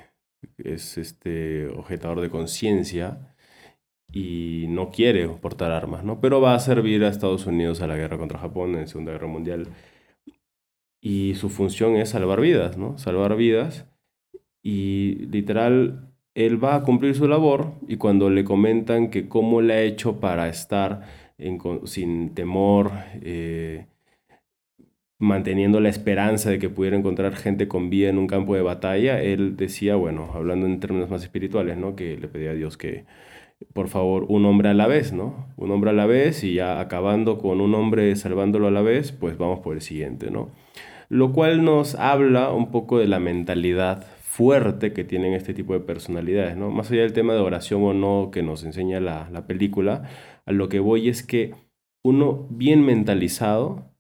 es 0.58 0.98
este 0.98 1.68
objetador 1.68 2.22
de 2.22 2.30
conciencia 2.30 3.36
y 4.12 4.66
no 4.70 4.92
quiere 4.92 5.28
portar 5.28 5.72
armas, 5.72 6.04
¿no? 6.04 6.22
Pero 6.22 6.40
va 6.40 6.54
a 6.54 6.60
servir 6.60 7.04
a 7.04 7.10
Estados 7.10 7.48
Unidos 7.48 7.82
a 7.82 7.88
la 7.88 7.98
guerra 7.98 8.18
contra 8.18 8.40
Japón 8.40 8.76
en 8.76 8.82
la 8.82 8.88
Segunda 8.88 9.12
Guerra 9.12 9.28
Mundial. 9.28 9.68
Y 11.02 11.36
su 11.36 11.50
función 11.50 11.96
es 11.96 12.10
salvar 12.10 12.40
vidas, 12.40 12.78
¿no? 12.78 12.98
Salvar 12.98 13.36
vidas. 13.36 13.88
Y 14.62 15.26
literal, 15.32 16.14
él 16.36 16.64
va 16.64 16.76
a 16.76 16.84
cumplir 16.84 17.16
su 17.16 17.28
labor 17.28 17.74
y 17.88 17.98
cuando 17.98 18.30
le 18.30 18.44
comentan 18.44 19.10
que 19.10 19.28
cómo 19.28 19.62
le 19.62 19.74
ha 19.74 19.82
hecho 19.82 20.20
para 20.20 20.48
estar 20.48 21.02
sin 21.86 22.34
temor, 22.36 22.92
eh, 23.22 23.88
manteniendo 25.20 25.80
la 25.80 25.90
esperanza 25.90 26.50
de 26.50 26.60
que 26.60 26.70
pudiera 26.70 26.98
encontrar 26.98 27.36
gente 27.36 27.68
con 27.68 27.90
vida 27.90 28.10
en 28.10 28.18
un 28.18 28.28
campo 28.28 28.56
de 28.56 28.62
batalla, 28.62 29.22
él 29.22 29.56
decía, 29.56 29.96
bueno, 29.96 30.32
hablando 30.34 30.66
en 30.66 30.80
términos 30.80 31.10
más 31.10 31.24
espirituales, 31.24 31.78
¿no? 31.78 31.96
Que 31.96 32.18
le 32.18 32.28
pedía 32.28 32.52
a 32.52 32.56
Dios 32.56 32.78
que, 32.78 33.06
por 33.74 33.88
favor, 33.88 34.26
un 34.30 34.46
hombre 34.46 34.70
a 34.70 34.74
la 34.74 34.88
vez, 34.88 35.14
¿no? 35.14 35.48
Un 35.58 35.72
hombre 35.72 35.92
a 35.92 35.94
la 35.94 36.06
vez 36.06 36.44
y 36.44 36.56
ya 36.56 36.80
acabando 36.80 37.38
con 37.38 37.62
un 37.62 37.74
hombre 37.76 38.16
salvándolo 38.16 38.68
a 38.68 38.72
la 38.72 38.82
vez, 38.82 39.12
pues 39.12 39.38
vamos 39.38 39.60
por 39.60 39.76
el 39.76 39.82
siguiente, 39.82 40.32
¿no? 40.32 40.52
Lo 41.10 41.32
cual 41.32 41.64
nos 41.64 41.96
habla 41.96 42.52
un 42.52 42.72
poco 42.72 42.98
de 43.00 43.08
la 43.08 43.20
mentalidad 43.20 44.06
fuerte 44.24 44.94
que 44.94 45.04
tienen 45.04 45.34
este 45.34 45.54
tipo 45.54 45.74
de 45.74 45.80
personalidades, 45.80 46.58
¿no? 46.58 46.72
Más 46.72 46.90
allá 46.92 47.04
del 47.04 47.14
tema 47.14 47.34
de 47.34 47.40
oración 47.40 47.84
o 47.84 47.94
no 47.94 48.32
que 48.32 48.42
nos 48.42 48.64
enseña 48.64 49.00
la, 49.00 49.30
la 49.32 49.46
película, 49.48 50.10
a 50.46 50.52
lo 50.52 50.70
que 50.70 50.80
voy 50.80 51.08
es 51.08 51.24
que 51.24 51.54
uno 52.04 52.48
bien 52.50 52.84
mentalizado 52.84 53.93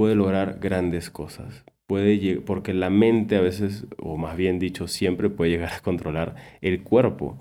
puede 0.00 0.14
lograr 0.14 0.60
grandes 0.60 1.10
cosas. 1.10 1.62
puede 1.86 2.40
porque 2.40 2.72
la 2.72 2.88
mente 2.88 3.36
a 3.36 3.42
veces, 3.42 3.84
o 3.98 4.16
más 4.16 4.34
bien 4.34 4.58
dicho, 4.58 4.88
siempre 4.88 5.28
puede 5.28 5.50
llegar 5.50 5.74
a 5.74 5.80
controlar 5.82 6.36
el 6.62 6.82
cuerpo. 6.82 7.36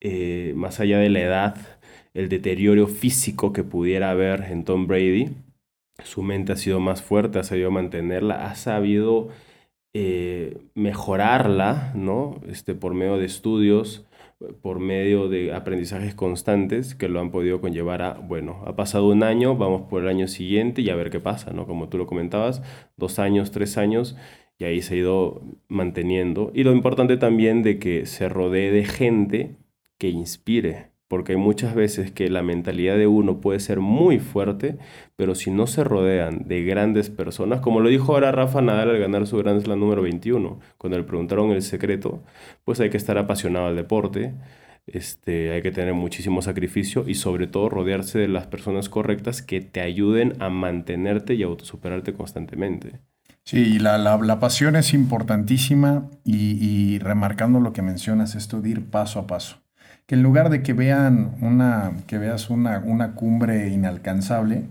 Eh, 0.00 0.54
más 0.56 0.80
allá 0.80 0.98
de 1.00 1.10
la 1.10 1.20
edad, 1.20 1.56
el 2.14 2.30
deterioro 2.30 2.86
físico 2.86 3.52
que 3.52 3.62
pudiera 3.62 4.10
haber 4.10 4.44
en 4.44 4.64
Tom 4.64 4.86
Brady, 4.86 5.36
su 6.02 6.22
mente 6.22 6.52
ha 6.52 6.56
sido 6.56 6.80
más 6.80 7.02
fuerte, 7.02 7.38
ha 7.38 7.44
sabido 7.44 7.70
mantenerla, 7.70 8.46
ha 8.46 8.54
sabido 8.54 9.28
eh, 9.92 10.56
mejorarla, 10.74 11.92
¿no? 11.94 12.40
Este, 12.48 12.74
por 12.74 12.94
medio 12.94 13.18
de 13.18 13.26
estudios, 13.26 14.06
por 14.62 14.78
medio 14.78 15.28
de 15.28 15.52
aprendizajes 15.52 16.14
constantes 16.14 16.94
que 16.94 17.08
lo 17.08 17.20
han 17.20 17.30
podido 17.30 17.60
conllevar 17.60 18.02
a, 18.02 18.12
bueno, 18.14 18.62
ha 18.66 18.76
pasado 18.76 19.08
un 19.08 19.22
año, 19.22 19.56
vamos 19.56 19.82
por 19.88 20.02
el 20.02 20.08
año 20.08 20.28
siguiente 20.28 20.82
y 20.82 20.90
a 20.90 20.96
ver 20.96 21.10
qué 21.10 21.20
pasa, 21.20 21.52
¿no? 21.52 21.66
Como 21.66 21.88
tú 21.88 21.98
lo 21.98 22.06
comentabas, 22.06 22.62
dos 22.96 23.18
años, 23.18 23.50
tres 23.50 23.78
años, 23.78 24.16
y 24.58 24.64
ahí 24.64 24.82
se 24.82 24.94
ha 24.94 24.98
ido 24.98 25.42
manteniendo. 25.68 26.52
Y 26.54 26.64
lo 26.64 26.72
importante 26.72 27.16
también 27.16 27.62
de 27.62 27.78
que 27.78 28.06
se 28.06 28.28
rodee 28.28 28.70
de 28.70 28.84
gente 28.84 29.56
que 29.98 30.08
inspire, 30.08 30.91
porque 31.12 31.32
hay 31.32 31.38
muchas 31.38 31.74
veces 31.74 32.10
que 32.10 32.30
la 32.30 32.42
mentalidad 32.42 32.96
de 32.96 33.06
uno 33.06 33.38
puede 33.42 33.60
ser 33.60 33.80
muy 33.80 34.18
fuerte, 34.18 34.78
pero 35.14 35.34
si 35.34 35.50
no 35.50 35.66
se 35.66 35.84
rodean 35.84 36.48
de 36.48 36.64
grandes 36.64 37.10
personas, 37.10 37.60
como 37.60 37.80
lo 37.80 37.90
dijo 37.90 38.14
ahora 38.14 38.32
Rafa 38.32 38.62
Nadal 38.62 38.88
al 38.88 38.98
ganar 38.98 39.26
su 39.26 39.36
Grand 39.36 39.60
Slam 39.60 39.78
número 39.78 40.00
21, 40.00 40.58
cuando 40.78 40.96
le 40.96 41.04
preguntaron 41.04 41.50
el 41.50 41.60
secreto, 41.60 42.22
pues 42.64 42.80
hay 42.80 42.88
que 42.88 42.96
estar 42.96 43.18
apasionado 43.18 43.66
al 43.66 43.76
deporte, 43.76 44.32
este, 44.86 45.52
hay 45.52 45.60
que 45.60 45.70
tener 45.70 45.92
muchísimo 45.92 46.40
sacrificio 46.40 47.04
y 47.06 47.14
sobre 47.14 47.46
todo 47.46 47.68
rodearse 47.68 48.18
de 48.18 48.28
las 48.28 48.46
personas 48.46 48.88
correctas 48.88 49.42
que 49.42 49.60
te 49.60 49.82
ayuden 49.82 50.32
a 50.40 50.48
mantenerte 50.48 51.34
y 51.34 51.42
autosuperarte 51.42 52.14
constantemente. 52.14 53.00
Sí, 53.44 53.78
la, 53.80 53.98
la, 53.98 54.40
pasión 54.40 54.76
es 54.76 54.94
importantísima 54.94 56.08
y, 56.24 56.56
y 56.58 56.98
remarcando 57.00 57.60
lo 57.60 57.74
que 57.74 57.82
mencionas, 57.82 58.34
esto 58.34 58.62
de 58.62 58.70
ir 58.70 58.86
paso 58.86 59.18
a 59.18 59.26
paso 59.26 59.61
que 60.06 60.14
en 60.14 60.22
lugar 60.22 60.50
de 60.50 60.62
que 60.62 60.72
vean 60.72 61.36
una, 61.40 61.92
que 62.06 62.18
veas 62.18 62.50
una, 62.50 62.78
una 62.80 63.12
cumbre 63.12 63.68
inalcanzable, 63.68 64.64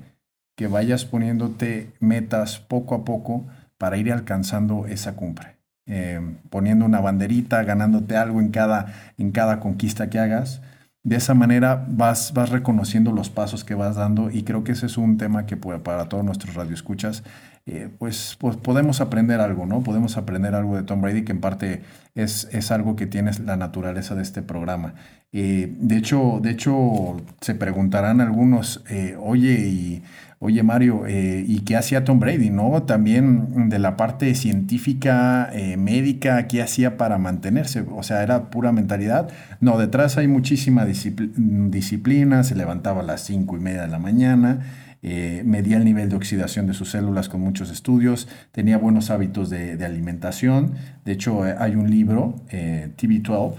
que 0.56 0.68
vayas 0.68 1.06
poniéndote 1.06 1.92
metas 2.00 2.60
poco 2.60 2.96
a 2.96 3.06
poco 3.06 3.48
para 3.78 3.98
ir 3.98 4.12
alcanzando 4.12 4.86
esa 4.86 5.16
cumbre. 5.16 5.58
Eh, 5.88 6.22
poniendo 6.50 6.86
una 6.86 7.02
banderita, 7.02 7.64
ganándote 7.64 8.16
algo 8.16 8.40
en 8.40 8.52
cada, 8.52 8.94
en 9.18 9.32
cada 9.32 9.60
conquista 9.60 10.10
que 10.10 10.20
hagas. 10.20 10.62
De 11.04 11.16
esa 11.16 11.34
manera 11.34 11.86
vas, 11.88 12.32
vas 12.34 12.50
reconociendo 12.50 13.12
los 13.12 13.30
pasos 13.30 13.64
que 13.64 13.74
vas 13.74 13.96
dando 13.96 14.30
y 14.30 14.44
creo 14.44 14.64
que 14.64 14.74
ese 14.74 14.86
es 14.86 14.98
un 14.98 15.18
tema 15.18 15.46
que 15.46 15.58
para 15.58 16.08
todos 16.10 16.24
nuestros 16.24 16.54
radioescuchas 16.54 17.24
eh, 17.68 17.90
pues, 18.00 18.38
pues 18.40 18.58
podemos 18.58 19.02
aprender 19.02 19.40
algo, 19.40 19.68
¿no? 19.68 19.84
Podemos 19.84 20.18
aprender 20.18 20.56
algo 20.56 20.76
de 20.76 20.84
Tom 20.84 21.00
Brady, 21.02 21.24
que 21.24 21.32
en 21.32 21.42
parte 21.42 21.84
es, 22.16 22.48
es 22.52 22.72
algo 22.72 22.96
que 22.96 23.06
tiene 23.06 23.32
la 23.46 23.56
naturaleza 23.56 24.16
de 24.16 24.24
este 24.24 24.42
programa. 24.42 24.96
Eh, 25.32 25.72
de, 25.80 25.98
hecho, 25.98 26.40
de 26.42 26.50
hecho, 26.52 27.18
se 27.40 27.54
preguntarán 27.54 28.20
algunos, 28.20 28.84
eh, 28.90 29.16
oye, 29.20 29.54
y, 29.60 30.04
oye 30.44 30.64
Mario, 30.64 31.04
¿y 31.08 31.62
qué 31.62 31.78
hacía 31.78 32.04
Tom 32.04 32.20
Brady? 32.20 32.50
¿No? 32.50 32.84
También 32.84 33.70
de 33.70 33.80
la 33.80 33.96
parte 33.96 34.36
científica, 34.36 35.50
médica, 35.78 36.48
¿qué 36.48 36.62
hacía 36.62 36.98
para 36.98 37.18
mantenerse? 37.18 37.86
O 37.90 38.04
sea, 38.04 38.24
¿era 38.24 38.50
pura 38.50 38.74
mentalidad? 38.74 39.30
No, 39.60 39.78
detrás 39.78 40.18
hay 40.18 40.28
muchísima 40.28 40.86
disciplina, 40.86 42.44
se 42.44 42.56
levantaba 42.56 43.02
a 43.02 43.04
las 43.04 43.22
cinco 43.22 43.56
y 43.56 43.60
media 43.62 43.84
de 43.84 43.88
la 43.88 44.00
mañana. 44.00 44.60
Eh, 45.04 45.42
medía 45.46 45.78
el 45.78 45.86
nivel 45.86 46.10
de 46.10 46.16
oxidación 46.16 46.68
de 46.68 46.74
sus 46.74 46.92
células 46.92 47.28
con 47.28 47.42
muchos 47.42 47.72
estudios, 47.72 48.28
tenía 48.52 48.78
buenos 48.78 49.10
hábitos 49.10 49.50
de, 49.50 49.84
alimentación. 49.84 50.74
De 51.06 51.14
hecho, 51.14 51.48
eh, 51.48 51.56
hay 51.58 51.76
un 51.76 51.90
libro, 51.90 52.36
eh, 52.50 52.92
TB12, 52.98 53.56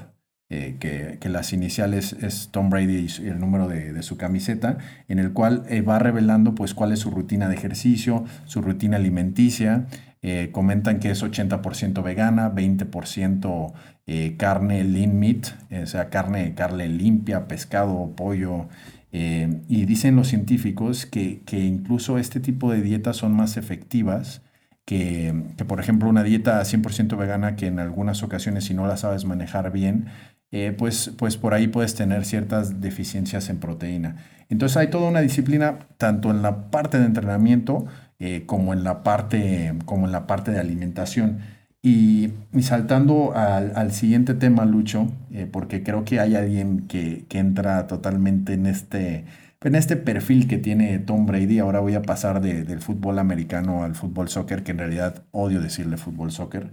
que, 0.78 1.18
las 1.28 1.52
iniciales 1.52 2.14
es 2.20 2.50
Tom 2.50 2.70
Brady 2.70 3.06
y 3.22 3.26
el 3.28 3.40
número 3.40 3.68
de, 3.68 4.02
su 4.02 4.16
camiseta, 4.16 4.78
en 5.08 5.18
el 5.18 5.32
cual 5.32 5.64
va 5.88 5.98
revelando 5.98 6.54
pues 6.54 6.74
cuál 6.74 6.92
es 6.92 7.00
su 7.00 7.10
rutina 7.10 7.48
de 7.48 7.54
ejercicio, 7.54 8.24
su 8.44 8.60
rutina 8.60 8.96
alimenticia. 8.96 9.86
comentan 10.52 11.00
que 11.00 11.10
es 11.10 11.22
80% 11.22 12.02
vegana, 12.02 12.52
20% 12.54 13.72
carne 14.36 14.84
lean 14.84 15.18
meat, 15.18 15.46
o 15.82 15.86
sea, 15.86 16.10
carne, 16.10 16.54
carne 16.54 16.88
limpia, 16.88 17.48
pescado, 17.48 18.12
pollo, 18.14 18.68
eh, 19.12 19.60
y 19.68 19.84
dicen 19.84 20.16
los 20.16 20.28
científicos 20.28 21.04
que, 21.04 21.42
incluso 21.52 22.16
este 22.18 22.40
tipo 22.40 22.72
de 22.72 22.80
dietas 22.80 23.18
son 23.18 23.34
más 23.34 23.58
efectivas 23.58 24.40
que, 24.86 25.34
por 25.68 25.80
ejemplo, 25.80 26.08
una 26.08 26.24
dieta 26.24 26.60
100% 26.62 27.16
vegana 27.16 27.54
que 27.54 27.66
en 27.66 27.78
algunas 27.78 28.22
ocasiones 28.22 28.64
si 28.64 28.74
no 28.74 28.86
la 28.86 28.96
sabes 28.96 29.24
manejar 29.24 29.70
bien, 29.70 30.06
eh, 30.52 30.74
pues, 30.76 31.10
pues 31.16 31.38
por 31.38 31.54
ahí 31.54 31.66
puedes 31.66 31.94
tener 31.94 32.26
ciertas 32.26 32.82
deficiencias 32.82 33.48
en 33.48 33.58
proteína. 33.58 34.16
Entonces 34.50 34.76
hay 34.76 34.90
toda 34.90 35.08
una 35.08 35.20
disciplina 35.22 35.78
tanto 35.96 36.30
en 36.30 36.42
la 36.42 36.70
parte 36.70 36.98
de 36.98 37.06
entrenamiento 37.06 37.86
eh, 38.18 38.44
como, 38.44 38.74
en 38.74 38.84
la 38.84 39.02
parte, 39.02 39.72
como 39.86 40.04
en 40.06 40.12
la 40.12 40.26
parte 40.26 40.50
de 40.52 40.60
alimentación. 40.60 41.38
Y, 41.82 42.32
saltando 42.60 43.32
al, 43.34 43.92
siguiente 43.92 44.34
tema, 44.34 44.66
Lucho, 44.66 45.10
eh, 45.32 45.48
porque 45.50 45.82
creo 45.82 46.04
que 46.04 46.20
hay 46.20 46.36
alguien 46.36 46.86
que, 46.86 47.24
entra 47.30 47.86
totalmente 47.86 48.52
en 48.52 48.66
este, 48.66 49.24
en 49.62 49.74
este 49.74 49.96
perfil 49.96 50.46
que 50.48 50.58
tiene 50.58 50.98
Tom 50.98 51.26
Brady. 51.26 51.60
Ahora 51.60 51.80
voy 51.80 51.94
a 51.94 52.02
pasar 52.02 52.40
del 52.42 52.80
fútbol 52.80 53.18
americano 53.18 53.84
al 53.84 53.94
fútbol 53.94 54.28
soccer, 54.28 54.62
que 54.62 54.72
en 54.72 54.78
realidad 54.78 55.22
odio 55.32 55.60
decirle 55.60 55.96
fútbol 55.96 56.30
soccer, 56.30 56.70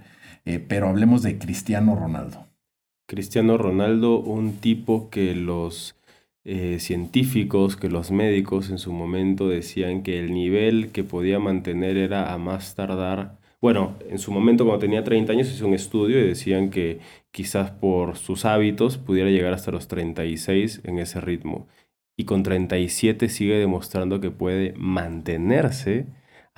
pero 0.68 0.90
hablemos 0.90 1.24
de 1.24 1.40
Cristiano 1.40 1.96
Ronaldo. 1.96 2.49
Cristiano 3.10 3.58
Ronaldo, 3.58 4.20
un 4.20 4.54
tipo 4.62 5.10
que 5.10 5.36
los 5.36 5.98
eh, 6.46 6.78
científicos, 6.80 7.76
que 7.76 7.90
los 7.90 8.12
médicos 8.12 8.70
en 8.70 8.78
su 8.78 8.94
momento 8.94 9.50
decían 9.50 10.04
que 10.04 10.20
el 10.20 10.34
nivel 10.34 10.92
que 10.92 11.04
podía 11.04 11.40
mantener 11.40 11.98
era 11.98 12.32
a 12.32 12.38
más 12.38 12.76
tardar 12.76 13.40
bueno, 13.62 13.98
en 14.10 14.20
su 14.20 14.32
momento 14.32 14.64
cuando 14.64 14.80
tenía 14.80 15.04
30 15.04 15.34
años 15.34 15.52
hizo 15.52 15.68
un 15.68 15.74
estudio 15.74 16.20
y 16.20 16.28
decían 16.28 16.70
que 16.70 17.00
quizás 17.32 17.72
por 17.72 18.16
sus 18.18 18.46
hábitos 18.46 18.98
pudiera 18.98 19.30
llegar 19.30 19.54
hasta 19.54 19.72
los 19.72 19.88
36 19.90 20.82
en 20.86 21.00
ese 21.00 21.20
ritmo. 21.20 21.68
Y 22.18 22.24
con 22.26 22.44
37 22.44 23.28
sigue 23.30 23.56
demostrando 23.56 24.22
que 24.22 24.32
puede 24.32 24.74
mantenerse 24.78 26.06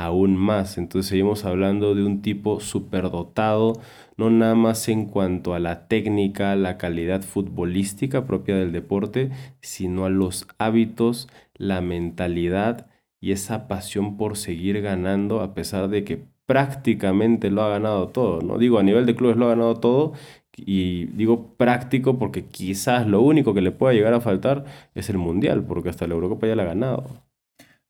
aún 0.06 0.36
más. 0.36 0.78
Entonces 0.78 1.10
seguimos 1.10 1.46
hablando 1.46 1.96
de 1.96 2.04
un 2.04 2.22
tipo 2.22 2.60
superdotado, 2.60 3.74
no 4.18 4.30
nada 4.30 4.56
más 4.56 4.88
en 4.90 5.06
cuanto 5.06 5.54
a 5.54 5.60
la 5.60 5.88
técnica, 5.88 6.56
la 6.56 6.78
calidad 6.78 7.22
futbolística 7.24 8.26
propia 8.26 8.56
del 8.56 8.72
deporte, 8.72 9.32
sino 9.62 10.06
a 10.06 10.10
los 10.10 10.48
hábitos, 10.58 11.28
la 11.56 11.82
mentalidad 11.82 12.88
y 13.20 13.32
esa 13.32 13.68
pasión 13.68 14.18
por 14.18 14.38
seguir 14.38 14.82
ganando 14.82 15.42
a 15.42 15.54
pesar 15.54 15.90
de 15.90 16.04
que 16.04 16.26
prácticamente 16.46 17.50
lo 17.50 17.64
ha 17.64 17.70
ganado 17.70 18.10
todo, 18.10 18.42
¿no? 18.42 18.58
Digo, 18.58 18.80
a 18.80 18.84
nivel 18.84 19.06
de 19.06 19.16
clubes 19.16 19.38
lo 19.38 19.46
ha 19.46 19.50
ganado 19.50 19.76
todo 19.80 20.14
y 20.58 21.06
digo 21.08 21.56
práctico 21.58 22.20
porque 22.20 22.46
quizás 22.48 23.08
lo 23.08 23.22
único 23.22 23.54
que 23.54 23.62
le 23.62 23.72
pueda 23.72 23.94
llegar 23.94 24.14
a 24.14 24.22
faltar 24.22 24.66
es 24.96 25.10
el 25.10 25.18
Mundial, 25.18 25.64
porque 25.66 25.90
hasta 25.90 26.08
la 26.08 26.16
Eurocopa 26.16 26.48
ya 26.48 26.56
la 26.56 26.64
ha 26.64 26.66
ganado. 26.68 27.31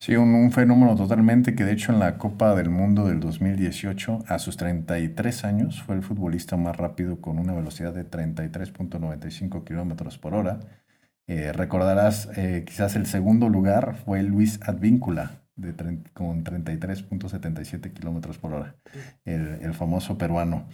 Sí, 0.03 0.15
un, 0.15 0.51
fenómeno 0.51 0.95
totalmente 0.95 1.53
que 1.53 1.63
de 1.63 1.73
hecho 1.73 1.91
en 1.93 1.99
la 1.99 2.17
Copa 2.17 2.55
del 2.55 2.71
Mundo 2.71 3.05
del 3.07 3.19
2018, 3.19 4.23
a 4.27 4.39
sus 4.39 4.57
33 4.57 5.45
años, 5.45 5.83
fue 5.83 5.93
el 5.93 6.01
futbolista 6.01 6.57
más 6.57 6.75
rápido 6.75 7.21
con 7.21 7.37
una 7.37 7.53
velocidad 7.53 7.93
de 7.93 8.09
33.95 8.09 9.63
kilómetros 9.63 10.17
por 10.17 10.33
hora. 10.33 10.59
Eh, 11.27 11.53
recordarás, 11.53 12.29
eh, 12.35 12.63
quizás 12.65 12.95
el 12.95 13.05
segundo 13.05 13.47
lugar 13.47 13.93
fue 13.93 14.23
Luis 14.23 14.59
Advíncula, 14.63 15.43
de 15.55 15.75
con 16.13 16.43
33.77 16.43 17.93
kilómetros 17.93 18.39
por 18.39 18.53
hora, 18.53 18.75
el, 19.23 19.73
famoso 19.75 20.17
peruano. 20.17 20.65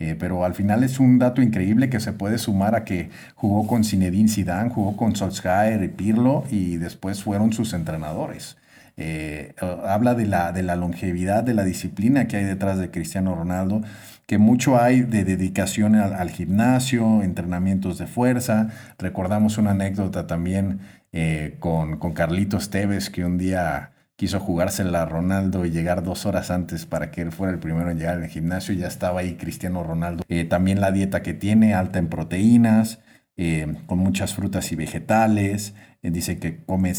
Eh, 0.00 0.16
pero 0.18 0.44
al 0.44 0.54
final 0.54 0.82
es 0.82 0.98
un 0.98 1.20
dato 1.20 1.40
increíble 1.40 1.88
que 1.88 2.00
se 2.00 2.12
puede 2.12 2.36
sumar 2.36 2.74
a 2.74 2.84
que 2.84 3.10
jugó 3.36 3.64
con 3.68 3.84
Zinedine 3.84 4.28
Zidane, 4.28 4.70
jugó 4.70 4.96
con 4.96 5.14
Solskjaer 5.14 5.84
y 5.84 5.88
Pirlo 5.88 6.42
y 6.50 6.78
después 6.78 7.22
fueron 7.22 7.52
sus 7.52 7.74
entrenadores. 7.74 8.56
Eh, 8.96 9.54
habla 9.60 10.14
de 10.14 10.26
la, 10.26 10.52
de 10.52 10.62
la 10.62 10.76
longevidad, 10.76 11.42
de 11.42 11.54
la 11.54 11.64
disciplina 11.64 12.28
que 12.28 12.36
hay 12.36 12.44
detrás 12.44 12.78
de 12.78 12.90
Cristiano 12.90 13.34
Ronaldo, 13.34 13.82
que 14.26 14.38
mucho 14.38 14.80
hay 14.80 15.02
de 15.02 15.24
dedicación 15.24 15.94
al, 15.94 16.30
gimnasio, 16.30 17.22
entrenamientos 17.22 17.98
de 17.98 18.06
fuerza. 18.06 18.68
Recordamos 18.98 19.58
una 19.58 19.72
anécdota 19.72 20.26
también 20.26 20.80
eh, 21.12 21.56
con, 21.58 21.98
con 21.98 22.12
Carlitos 22.12 22.70
Tevez, 22.70 23.10
que 23.10 23.24
un 23.24 23.38
día 23.38 23.92
quiso 24.16 24.38
jugársela 24.38 25.02
a 25.02 25.06
Ronaldo 25.06 25.64
y 25.64 25.70
llegar 25.70 26.04
dos 26.04 26.26
horas 26.26 26.50
antes 26.50 26.86
para 26.86 27.10
que 27.10 27.22
él 27.22 27.32
fuera 27.32 27.52
el 27.52 27.58
primero 27.58 27.90
en 27.90 27.98
llegar 27.98 28.18
al 28.18 28.28
gimnasio. 28.28 28.72
Ya 28.72 28.86
estaba 28.86 29.20
ahí 29.20 29.34
Cristiano 29.34 29.82
Ronaldo. 29.82 30.22
Eh, 30.28 30.44
también 30.44 30.80
la 30.80 30.92
dieta 30.92 31.22
que 31.22 31.34
tiene, 31.34 31.74
alta 31.74 31.98
en 31.98 32.08
proteínas, 32.08 33.00
eh, 33.36 33.74
con 33.86 33.98
muchas 33.98 34.34
frutas 34.34 34.72
y 34.72 34.76
vegetales. 34.76 35.74
Eh, 36.02 36.10
dice 36.10 36.38
que 36.38 36.64
come 36.64 36.92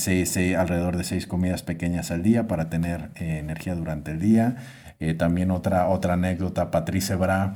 alrededor 0.57 0.97
de 0.97 1.03
seis 1.03 1.27
comidas 1.27 1.63
pequeñas 1.63 2.11
al 2.11 2.23
día 2.23 2.47
para 2.47 2.69
tener 2.69 3.11
energía 3.15 3.75
durante 3.75 4.11
el 4.11 4.19
día. 4.19 4.55
también 5.17 5.51
otra, 5.51 5.89
otra 5.89 6.13
anécdota, 6.13 6.71
Patrice 6.71 7.15
Bra, 7.15 7.53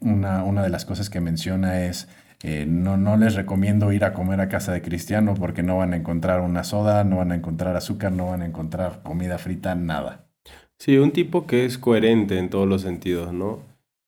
una, 0.00 0.44
una 0.44 0.62
de 0.62 0.68
las 0.68 0.84
cosas 0.84 1.08
que 1.08 1.20
menciona 1.20 1.86
es 1.86 2.08
eh, 2.44 2.66
no, 2.66 2.96
no 2.96 3.16
les 3.16 3.34
recomiendo 3.36 3.92
ir 3.92 4.04
a 4.04 4.12
comer 4.12 4.40
a 4.40 4.48
casa 4.48 4.72
de 4.72 4.82
Cristiano 4.82 5.34
porque 5.34 5.62
no 5.62 5.78
van 5.78 5.92
a 5.92 5.96
encontrar 5.96 6.40
una 6.40 6.64
soda, 6.64 7.04
no 7.04 7.18
van 7.18 7.30
a 7.30 7.36
encontrar 7.36 7.76
azúcar, 7.76 8.10
no 8.10 8.30
van 8.30 8.42
a 8.42 8.46
encontrar 8.46 9.02
comida 9.04 9.38
frita, 9.38 9.76
nada. 9.76 10.26
Sí, 10.76 10.98
un 10.98 11.12
tipo 11.12 11.46
que 11.46 11.64
es 11.64 11.78
coherente 11.78 12.38
en 12.38 12.50
todos 12.50 12.68
los 12.68 12.82
sentidos, 12.82 13.32
¿no? 13.32 13.60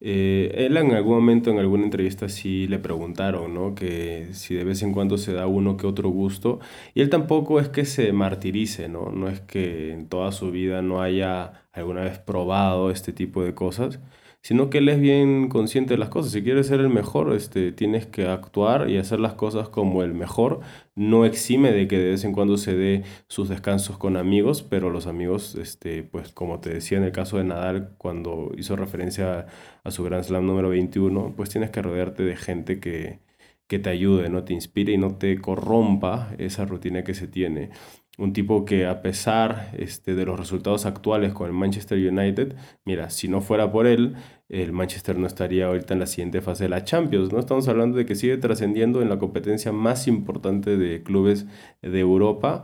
Eh, 0.07 0.67
él 0.67 0.77
en 0.77 0.93
algún 0.93 1.15
momento, 1.15 1.51
en 1.51 1.59
alguna 1.59 1.85
entrevista, 1.85 2.29
sí 2.29 2.67
le 2.67 2.79
preguntaron, 2.79 3.55
¿no? 3.55 3.75
Que 3.75 4.29
si 4.33 4.55
de 4.55 4.63
vez 4.63 4.83
en 4.83 4.93
cuando 4.93 5.17
se 5.17 5.33
da 5.33 5.47
uno 5.47 5.79
que 5.79 5.87
otro 5.87 6.11
gusto. 6.11 6.61
Y 6.93 7.01
él 7.01 7.09
tampoco 7.09 7.59
es 7.59 7.71
que 7.71 7.87
se 7.87 8.13
martirice, 8.13 8.89
¿no? 8.91 9.11
No 9.11 9.29
es 9.31 9.41
que 9.41 9.93
en 9.93 10.09
toda 10.09 10.31
su 10.33 10.51
vida 10.51 10.83
no 10.83 11.01
haya 11.01 11.65
alguna 11.73 12.03
vez 12.03 12.19
probado 12.19 12.91
este 12.91 13.15
tipo 13.15 13.43
de 13.43 13.55
cosas 13.55 13.99
sino 14.45 14.69
que 14.69 14.79
él 14.79 14.91
es 14.91 15.01
bien 15.01 15.49
consciente 15.49 15.95
de 15.95 15.99
las 15.99 16.11
cosas. 16.11 16.33
Si 16.33 16.43
quieres 16.43 16.67
ser 16.67 16.81
el 16.81 16.91
mejor, 16.91 17.33
este, 17.33 17.73
tienes 17.73 18.07
que 18.07 18.29
actuar 18.29 18.91
y 18.91 18.99
hacer 18.99 19.19
las 19.19 19.33
cosas 19.33 19.71
como 19.71 20.03
el 20.03 20.13
mejor. 20.13 20.61
No 20.95 21.25
exime 21.25 21.73
de 21.73 21.89
que 21.89 21.99
de 21.99 22.11
vez 22.11 22.25
en 22.25 22.33
cuando 22.35 22.59
se 22.59 22.77
dé 22.77 23.05
sus 23.27 23.49
descansos 23.49 23.97
con 23.97 24.19
amigos, 24.19 24.63
pero 24.63 24.91
los 24.91 25.07
amigos, 25.07 25.55
este, 25.55 26.03
pues 26.03 26.31
como 26.33 26.61
te 26.61 26.75
decía 26.75 26.99
en 26.99 27.05
el 27.05 27.13
caso 27.13 27.39
de 27.39 27.45
Nadal, 27.45 27.95
cuando 27.97 28.53
hizo 28.59 28.77
referencia 28.77 29.47
a, 29.83 29.91
su 29.91 30.05
Grand 30.05 30.25
Slam 30.25 30.47
número 30.47 30.69
21, 30.69 31.33
pues 31.35 31.49
tienes 31.49 31.71
que 31.71 31.81
rodearte 31.81 32.23
de 32.23 32.37
gente 32.37 32.81
que, 32.81 33.21
que 33.67 33.79
te 33.79 33.89
ayude, 33.89 34.29
no 34.29 34.45
te 34.45 34.53
inspire 34.53 34.93
y 34.93 34.99
no 34.99 35.17
te 35.17 35.41
corrompa 35.41 36.35
esa 36.37 36.67
rutina 36.67 37.03
que 37.03 37.15
se 37.15 37.29
tiene 37.29 37.71
un 38.19 38.33
tipo 38.33 38.65
que 38.65 38.87
a 38.87 39.03
pesar 39.03 39.71
este, 39.77 40.15
de 40.15 40.25
los 40.25 40.39
resultados 40.39 40.87
actuales 40.87 41.33
con 41.33 41.49
el 41.49 41.53
Manchester 41.53 41.99
United, 41.99 42.55
mira, 42.85 43.11
si 43.11 43.29
no 43.29 43.41
fuera 43.41 43.73
por 43.73 43.87
él, 43.87 44.15
el 44.49 44.73
Manchester 44.73 45.19
no 45.19 45.27
estaría 45.27 45.67
ahorita 45.67 45.95
en 45.95 46.01
la 46.01 46.07
siguiente 46.07 46.41
fase 46.41 46.65
de 46.65 46.71
la 46.71 46.85
Champions, 46.85 47.33
¿no? 47.33 47.39
Estamos 47.41 47.67
hablando 47.69 47.97
de 47.97 48.07
que 48.07 48.15
sigue 48.15 48.37
trascendiendo 48.37 49.03
en 49.03 49.09
la 49.09 49.19
competencia 49.19 49.73
más 49.73 50.07
importante 50.07 50.77
de 50.77 51.03
clubes 51.03 51.47
de 51.83 52.01
Europa 52.01 52.63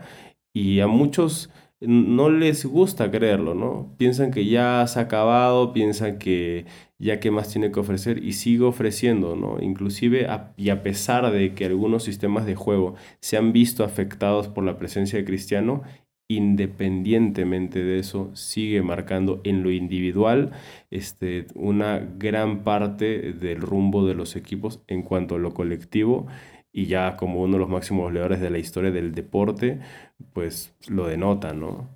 y 0.53 0.81
a 0.81 0.87
muchos 0.87 1.51
no 1.81 2.29
les 2.29 2.67
gusta 2.67 3.11
creerlo, 3.11 3.55
¿no? 3.55 3.95
Piensan 3.97 4.31
que 4.31 4.45
ya 4.45 4.87
se 4.87 4.99
ha 4.99 5.03
acabado, 5.03 5.73
piensan 5.73 6.19
que 6.19 6.67
ya 6.99 7.21
qué 7.21 7.31
más 7.31 7.51
tiene 7.51 7.73
que 7.73 7.81
ofrecer 7.81 8.23
y 8.23 8.35
sigue 8.35 8.65
ofreciendo, 8.65 9.35
¿no? 9.37 9.57
Inclusive 9.61 10.27
y 10.57 10.71
a 10.71 10.83
pesar 10.83 11.31
de 11.33 11.55
que 11.55 11.65
algunos 11.65 12.05
sistemas 12.05 12.45
de 12.45 12.55
juego 12.55 12.97
se 13.21 13.39
han 13.39 13.53
visto 13.53 13.85
afectados 13.85 14.49
por 14.49 14.65
la 14.65 14.79
presencia 14.79 15.19
de 15.19 15.25
Cristiano, 15.25 15.83
independientemente 16.29 17.83
de 17.83 17.99
eso, 17.99 18.31
sigue 18.35 18.83
marcando 18.83 19.41
en 19.43 19.63
lo 19.65 19.73
individual 19.73 20.53
este, 20.91 21.47
una 21.55 21.99
gran 21.99 22.63
parte 22.63 23.33
del 23.33 23.61
rumbo 23.61 24.07
de 24.07 24.15
los 24.15 24.37
equipos 24.37 24.81
en 24.87 25.03
cuanto 25.03 25.35
a 25.37 25.39
lo 25.39 25.55
colectivo 25.55 26.29
y 26.73 26.87
ya 26.87 27.17
como 27.17 27.43
uno 27.43 27.55
de 27.55 27.59
los 27.61 27.69
máximos 27.69 28.05
goleadores 28.05 28.41
de 28.41 28.51
la 28.51 28.59
historia 28.59 28.91
del 28.91 29.15
deporte, 29.15 29.81
pues 30.33 30.73
lo 30.89 31.07
denota, 31.07 31.53
¿no? 31.53 31.89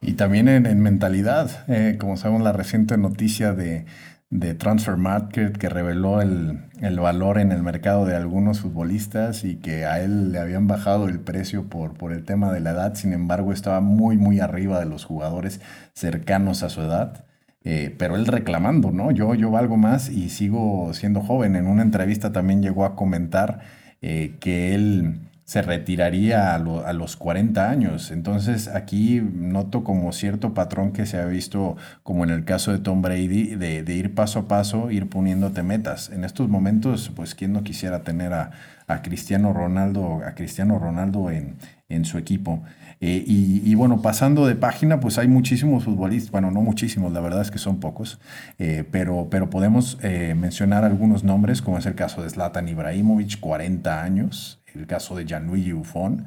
Y 0.00 0.14
también 0.14 0.48
en, 0.48 0.80
mentalidad, 0.82 1.64
eh, 1.68 1.96
como 1.98 2.16
sabemos 2.16 2.42
la 2.42 2.52
reciente 2.52 2.98
noticia 2.98 3.52
de, 3.52 3.86
de 4.30 4.54
Transfer 4.54 4.96
Market 4.96 5.56
que 5.56 5.68
reveló 5.68 6.20
el, 6.20 6.58
el, 6.80 6.98
valor 6.98 7.38
en 7.38 7.52
el 7.52 7.62
mercado 7.62 8.04
de 8.04 8.16
algunos 8.16 8.60
futbolistas 8.60 9.44
y 9.44 9.56
que 9.56 9.84
a 9.84 10.00
él 10.00 10.32
le 10.32 10.40
habían 10.40 10.66
bajado 10.66 11.06
el 11.08 11.20
precio 11.20 11.68
por, 11.68 11.94
por 11.94 12.12
el 12.12 12.24
tema 12.24 12.50
de 12.52 12.60
la 12.60 12.70
edad, 12.70 12.94
sin 12.94 13.12
embargo 13.12 13.52
estaba 13.52 13.80
muy 13.80 14.16
muy 14.16 14.40
arriba 14.40 14.80
de 14.80 14.86
los 14.86 15.04
jugadores 15.04 15.60
cercanos 15.94 16.62
a 16.62 16.68
su 16.68 16.80
edad. 16.80 17.26
Eh, 17.64 17.94
pero 17.96 18.16
él 18.16 18.26
reclamando, 18.26 18.90
¿no? 18.90 19.12
Yo, 19.12 19.34
yo 19.34 19.50
valgo 19.50 19.76
más 19.76 20.08
y 20.10 20.30
sigo 20.30 20.92
siendo 20.94 21.20
joven. 21.20 21.54
En 21.54 21.68
una 21.68 21.82
entrevista 21.82 22.32
también 22.32 22.60
llegó 22.60 22.84
a 22.84 22.96
comentar 22.96 23.60
eh, 24.02 24.34
que 24.40 24.74
él 24.74 25.20
se 25.44 25.60
retiraría 25.60 26.54
a, 26.54 26.58
los 26.58 27.16
40 27.16 27.68
años. 27.68 28.10
Entonces 28.10 28.68
aquí 28.68 29.20
noto 29.20 29.84
como 29.84 30.12
cierto 30.12 30.54
patrón 30.54 30.92
que 30.92 31.04
se 31.04 31.18
ha 31.18 31.26
visto 31.26 31.76
como 32.02 32.24
en 32.24 32.30
el 32.30 32.44
caso 32.44 32.72
de 32.72 32.78
Tom 32.78 33.02
Brady, 33.02 33.56
de, 33.56 33.94
ir 33.94 34.14
paso 34.14 34.38
a 34.40 34.48
paso, 34.48 34.90
ir 34.90 35.08
poniéndote 35.08 35.62
metas. 35.62 36.08
En 36.10 36.24
estos 36.24 36.48
momentos, 36.48 37.10
pues 37.14 37.34
quién 37.34 37.52
no 37.52 37.64
quisiera 37.64 38.02
tener 38.02 38.32
a, 38.32 38.50
Cristiano 39.02 39.52
Ronaldo, 39.52 40.20
a 40.26 40.34
Cristiano 40.34 40.78
Ronaldo 40.78 41.30
en, 41.30 41.56
en 41.92 42.04
su 42.04 42.18
equipo. 42.18 42.62
Eh, 43.00 43.24
y, 43.26 43.74
bueno, 43.74 44.00
pasando 44.00 44.46
de 44.46 44.54
página, 44.54 45.00
pues 45.00 45.18
hay 45.18 45.26
muchísimos 45.26 45.82
futbolistas, 45.82 46.30
bueno, 46.30 46.52
no 46.52 46.62
muchísimos, 46.62 47.12
la 47.12 47.20
verdad 47.20 47.42
es 47.42 47.50
que 47.50 47.58
son 47.58 47.80
pocos, 47.80 48.20
eh, 48.60 48.84
pero, 48.88 49.26
pero 49.28 49.50
podemos 49.50 49.98
eh, 50.02 50.36
mencionar 50.36 50.84
algunos 50.84 51.24
nombres, 51.24 51.62
como 51.62 51.78
es 51.78 51.86
el 51.86 51.96
caso 51.96 52.22
de 52.22 52.30
Zlatan 52.30 52.68
Ibrahimovic, 52.68 53.40
40 53.40 54.04
años, 54.04 54.60
el 54.72 54.86
caso 54.86 55.16
de 55.16 55.24
Gianluigi 55.24 55.72
Buffon, 55.72 56.26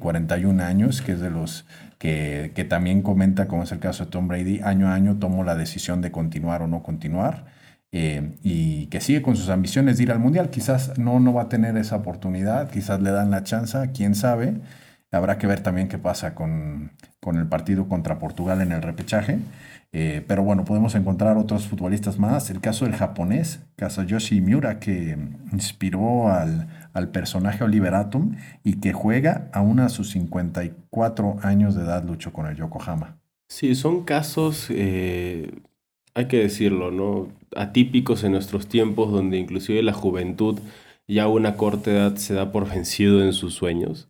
41 0.00 0.64
años, 0.64 1.02
que 1.02 1.12
es 1.12 1.20
de 1.20 1.30
los 1.30 1.64
que, 1.98 2.50
que, 2.52 2.64
también 2.64 3.00
comenta, 3.00 3.46
como 3.46 3.62
es 3.62 3.70
el 3.70 3.78
caso 3.78 4.06
de 4.06 4.10
Tom 4.10 4.26
Brady, 4.26 4.60
año 4.64 4.88
a 4.88 4.94
año 4.94 5.18
tomó 5.20 5.44
la 5.44 5.54
decisión 5.54 6.00
de 6.00 6.10
continuar 6.10 6.62
o 6.62 6.66
no 6.66 6.82
continuar. 6.82 7.44
Y 7.90 8.86
que 8.86 9.00
sigue 9.00 9.22
con 9.22 9.36
sus 9.36 9.48
ambiciones 9.48 9.96
de 9.96 10.04
ir 10.04 10.12
al 10.12 10.18
Mundial. 10.18 10.50
Quizás 10.50 10.98
no, 10.98 11.20
no 11.20 11.32
va 11.32 11.42
a 11.42 11.48
tener 11.48 11.76
esa 11.76 11.96
oportunidad, 11.96 12.70
quizás 12.70 13.00
le 13.00 13.10
dan 13.10 13.30
la 13.30 13.44
chance, 13.44 13.78
quién 13.94 14.14
sabe, 14.14 14.54
Habrá 15.10 15.38
que 15.38 15.46
ver 15.46 15.62
también 15.62 15.88
qué 15.88 15.96
pasa 15.96 16.34
con, 16.34 16.92
el 17.26 17.46
partido 17.46 17.88
contra 17.88 18.18
Portugal 18.18 18.60
en 18.60 18.72
el 18.72 18.82
repechaje. 18.82 19.38
Eh, 19.92 20.22
pero 20.28 20.42
bueno, 20.42 20.66
podemos 20.66 20.94
encontrar 20.94 21.38
otros 21.38 21.66
futbolistas 21.66 22.18
más. 22.18 22.50
El 22.50 22.60
caso 22.60 22.84
del 22.84 22.94
japonés, 22.94 23.60
Kazuyoshi 23.76 24.42
Miura, 24.42 24.78
que 24.78 25.16
inspiró 25.50 26.30
al, 26.30 26.68
personaje 27.12 27.64
Oliver 27.64 27.94
Atom 27.94 28.36
y 28.64 28.80
que 28.80 28.92
juega 28.92 29.48
aún 29.52 29.80
a 29.80 29.88
sus 29.88 30.10
54 30.10 31.36
años 31.42 31.74
de 31.74 31.84
edad, 31.84 32.04
luchó 32.04 32.32
con 32.32 32.46
el 32.46 32.56
Yokohama. 32.56 33.18
Sí, 33.48 33.74
son 33.76 34.04
casos, 34.04 34.66
eh, 34.70 35.62
hay 36.18 36.26
que 36.26 36.38
decirlo, 36.38 36.90
¿no? 36.90 37.32
Atípicos 37.56 38.24
en 38.24 38.32
nuestros 38.32 38.68
tiempos, 38.68 39.12
donde 39.12 39.38
inclusive 39.38 39.82
la 39.84 39.92
juventud 39.92 40.58
ya 41.06 41.24
a 41.24 41.28
una 41.28 41.56
corta 41.56 41.92
edad 41.92 42.16
se 42.16 42.34
da 42.34 42.50
por 42.52 42.68
vencido 42.68 43.22
en 43.22 43.32
sus 43.32 43.54
sueños 43.54 44.08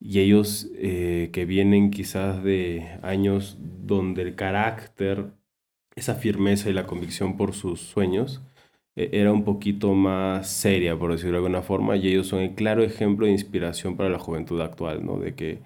y 0.00 0.20
ellos 0.20 0.68
eh, 0.76 1.30
que 1.32 1.44
vienen 1.46 1.90
quizás 1.90 2.42
de 2.44 2.98
años 3.02 3.56
donde 3.60 4.22
el 4.22 4.34
carácter, 4.34 5.26
esa 5.96 6.14
firmeza 6.16 6.70
y 6.70 6.72
la 6.74 6.86
convicción 6.86 7.36
por 7.36 7.54
sus 7.54 7.80
sueños 7.80 8.42
eh, 8.96 9.10
era 9.12 9.32
un 9.32 9.44
poquito 9.44 9.94
más 9.94 10.48
seria, 10.50 10.98
por 10.98 11.12
decirlo 11.12 11.32
de 11.32 11.38
alguna 11.38 11.62
forma, 11.62 11.96
y 11.96 12.08
ellos 12.08 12.26
son 12.28 12.40
el 12.40 12.54
claro 12.54 12.82
ejemplo 12.82 13.26
de 13.26 13.32
inspiración 13.32 13.96
para 13.96 14.10
la 14.10 14.18
juventud 14.18 14.60
actual, 14.60 15.04
¿no? 15.06 15.18
De 15.18 15.34
que, 15.34 15.60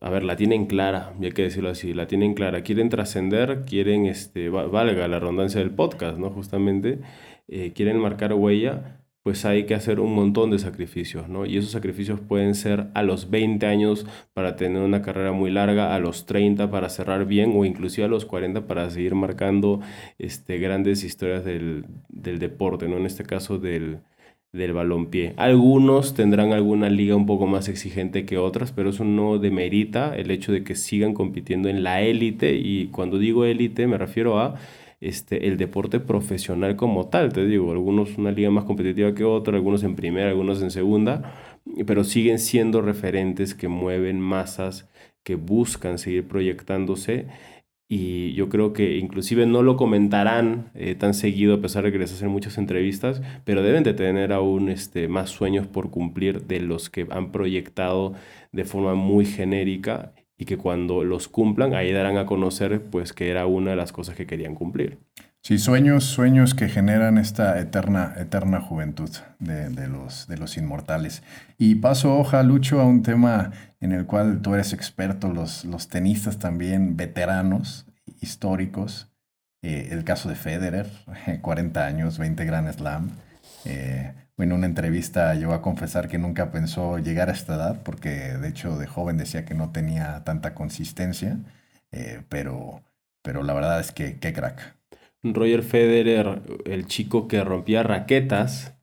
a 0.00 0.10
ver, 0.10 0.24
la 0.24 0.36
tienen 0.36 0.66
clara, 0.66 1.14
y 1.20 1.26
hay 1.26 1.32
que 1.32 1.42
decirlo 1.42 1.70
así, 1.70 1.94
la 1.94 2.06
tienen 2.06 2.34
clara, 2.34 2.62
quieren 2.62 2.88
trascender, 2.88 3.64
quieren, 3.66 4.06
este, 4.06 4.48
valga 4.48 5.08
la 5.08 5.18
redundancia 5.20 5.60
del 5.60 5.70
podcast, 5.70 6.18
¿no? 6.18 6.30
Justamente, 6.30 7.00
eh, 7.48 7.72
quieren 7.74 7.98
marcar 7.98 8.32
huella 8.34 9.00
pues 9.26 9.44
hay 9.44 9.66
que 9.66 9.74
hacer 9.74 9.98
un 9.98 10.14
montón 10.14 10.52
de 10.52 10.60
sacrificios, 10.60 11.28
¿no? 11.28 11.46
Y 11.46 11.56
esos 11.56 11.72
sacrificios 11.72 12.20
pueden 12.20 12.54
ser 12.54 12.86
a 12.94 13.02
los 13.02 13.28
20 13.28 13.66
años 13.66 14.06
para 14.34 14.54
tener 14.54 14.80
una 14.80 15.02
carrera 15.02 15.32
muy 15.32 15.50
larga, 15.50 15.96
a 15.96 15.98
los 15.98 16.26
30 16.26 16.70
para 16.70 16.88
cerrar 16.88 17.24
bien 17.26 17.52
o 17.56 17.64
inclusive 17.64 18.04
a 18.04 18.08
los 18.08 18.24
40 18.24 18.68
para 18.68 18.88
seguir 18.88 19.16
marcando 19.16 19.80
este, 20.20 20.58
grandes 20.58 21.02
historias 21.02 21.44
del, 21.44 21.86
deporte, 22.08 22.86
¿no? 22.86 22.98
En 22.98 23.04
este 23.04 23.24
caso 23.24 23.58
del, 23.58 23.98
del 24.52 24.72
balompié. 24.72 25.34
Algunos 25.36 26.14
tendrán 26.14 26.52
alguna 26.52 26.88
liga 26.88 27.16
un 27.16 27.26
poco 27.26 27.46
más 27.46 27.68
exigente 27.68 28.24
que 28.24 28.38
otras, 28.38 28.72
pero 28.72 28.90
eso 28.90 29.04
no 29.04 29.38
demerita 29.38 30.16
el 30.16 30.30
hecho 30.30 30.52
de 30.52 30.64
que 30.64 30.74
sigan 30.74 31.14
compitiendo 31.14 31.68
en 31.68 31.82
la 31.82 32.00
élite 32.02 32.54
y 32.54 32.86
cuando 32.88 33.18
digo 33.18 33.44
élite 33.44 33.86
me 33.86 33.98
refiero 33.98 34.38
a 34.38 34.56
este, 35.00 35.46
el 35.48 35.56
deporte 35.56 36.00
profesional 36.00 36.76
como 36.76 37.08
tal. 37.08 37.32
Te 37.32 37.46
digo, 37.46 37.70
algunos 37.72 38.16
una 38.18 38.32
liga 38.32 38.50
más 38.50 38.64
competitiva 38.64 39.14
que 39.14 39.24
otra, 39.24 39.56
algunos 39.56 39.82
en 39.82 39.96
primera, 39.96 40.30
algunos 40.30 40.62
en 40.62 40.70
segunda, 40.70 41.34
pero 41.86 42.04
siguen 42.04 42.38
siendo 42.38 42.80
referentes 42.82 43.54
que 43.54 43.68
mueven 43.68 44.20
masas, 44.20 44.88
que 45.22 45.34
buscan 45.34 45.98
seguir 45.98 46.28
proyectándose. 46.28 47.26
Y 47.88 48.32
yo 48.34 48.48
creo 48.48 48.72
que 48.72 48.96
inclusive 48.96 49.46
no 49.46 49.62
lo 49.62 49.76
comentarán 49.76 50.70
eh, 50.74 50.96
tan 50.96 51.14
seguido 51.14 51.54
a 51.54 51.60
pesar 51.60 51.84
de 51.84 51.92
que 51.92 51.98
les 51.98 52.12
hacen 52.12 52.28
muchas 52.28 52.58
entrevistas, 52.58 53.22
pero 53.44 53.62
deben 53.62 53.84
de 53.84 53.94
tener 53.94 54.32
aún 54.32 54.68
este, 54.68 55.06
más 55.06 55.30
sueños 55.30 55.68
por 55.68 55.90
cumplir 55.90 56.46
de 56.46 56.60
los 56.60 56.90
que 56.90 57.06
han 57.10 57.30
proyectado 57.30 58.14
de 58.50 58.64
forma 58.64 58.94
muy 58.94 59.24
genérica 59.24 60.12
y 60.36 60.44
que 60.44 60.58
cuando 60.58 61.04
los 61.04 61.28
cumplan, 61.28 61.74
ahí 61.74 61.92
darán 61.92 62.18
a 62.18 62.26
conocer 62.26 62.82
pues 62.90 63.12
que 63.12 63.30
era 63.30 63.46
una 63.46 63.70
de 63.70 63.76
las 63.76 63.92
cosas 63.92 64.16
que 64.16 64.26
querían 64.26 64.54
cumplir. 64.54 64.98
Sí, 65.46 65.58
sueños, 65.58 66.02
sueños 66.02 66.54
que 66.54 66.68
generan 66.68 67.18
esta 67.18 67.60
eterna, 67.60 68.14
eterna 68.18 68.60
juventud 68.60 69.10
de, 69.38 69.86
los, 69.86 70.26
de 70.26 70.38
los 70.38 70.56
inmortales. 70.56 71.22
Y 71.56 71.76
paso 71.76 72.18
hoja, 72.18 72.42
Lucho, 72.42 72.80
a 72.80 72.84
un 72.84 73.04
tema 73.04 73.52
en 73.86 73.92
el 73.92 74.06
cual 74.06 74.42
tú 74.42 74.54
eres 74.54 74.72
experto, 74.72 75.32
los, 75.32 75.64
los 75.64 75.88
tenistas 75.88 76.38
también 76.38 76.96
veteranos, 76.96 77.86
históricos, 78.20 79.08
el 79.62 80.04
caso 80.04 80.28
de 80.28 80.34
Federer, 80.34 80.90
40 81.40 81.86
años, 81.86 82.18
20 82.18 82.44
Grand 82.44 82.72
Slam. 82.72 83.10
en 83.64 84.52
una 84.52 84.66
entrevista 84.66 85.34
llegó 85.34 85.54
a 85.54 85.62
confesar 85.62 86.08
que 86.08 86.18
nunca 86.18 86.50
pensó 86.50 86.98
llegar 86.98 87.30
a 87.30 87.32
esta 87.32 87.54
edad 87.54 87.82
porque 87.82 88.10
de 88.10 88.48
hecho 88.48 88.76
de 88.76 88.86
joven 88.86 89.16
decía 89.16 89.44
que 89.44 89.54
no 89.54 89.70
tenía 89.70 90.22
tanta 90.24 90.54
consistencia, 90.54 91.38
pero, 92.28 92.82
pero 93.22 93.42
la 93.42 93.54
verdad 93.54 93.80
es 93.80 93.92
que 93.92 94.18
qué 94.18 94.32
crack. 94.32 94.76
Roger 95.22 95.62
Federer, 95.62 96.42
el 96.64 96.86
chico 96.86 97.26
que 97.26 97.42
rompía 97.42 97.82
raquetas 97.82 98.75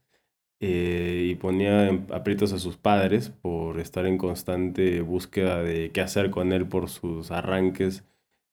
eh, 0.66 1.26
y 1.30 1.34
ponía 1.34 1.90
aprietos 2.10 2.54
a 2.54 2.58
sus 2.58 2.78
padres 2.78 3.28
por 3.28 3.78
estar 3.78 4.06
en 4.06 4.16
constante 4.16 5.02
búsqueda 5.02 5.62
de 5.62 5.90
qué 5.92 6.00
hacer 6.00 6.30
con 6.30 6.52
él 6.54 6.66
por 6.66 6.88
sus 6.88 7.30
arranques 7.30 8.02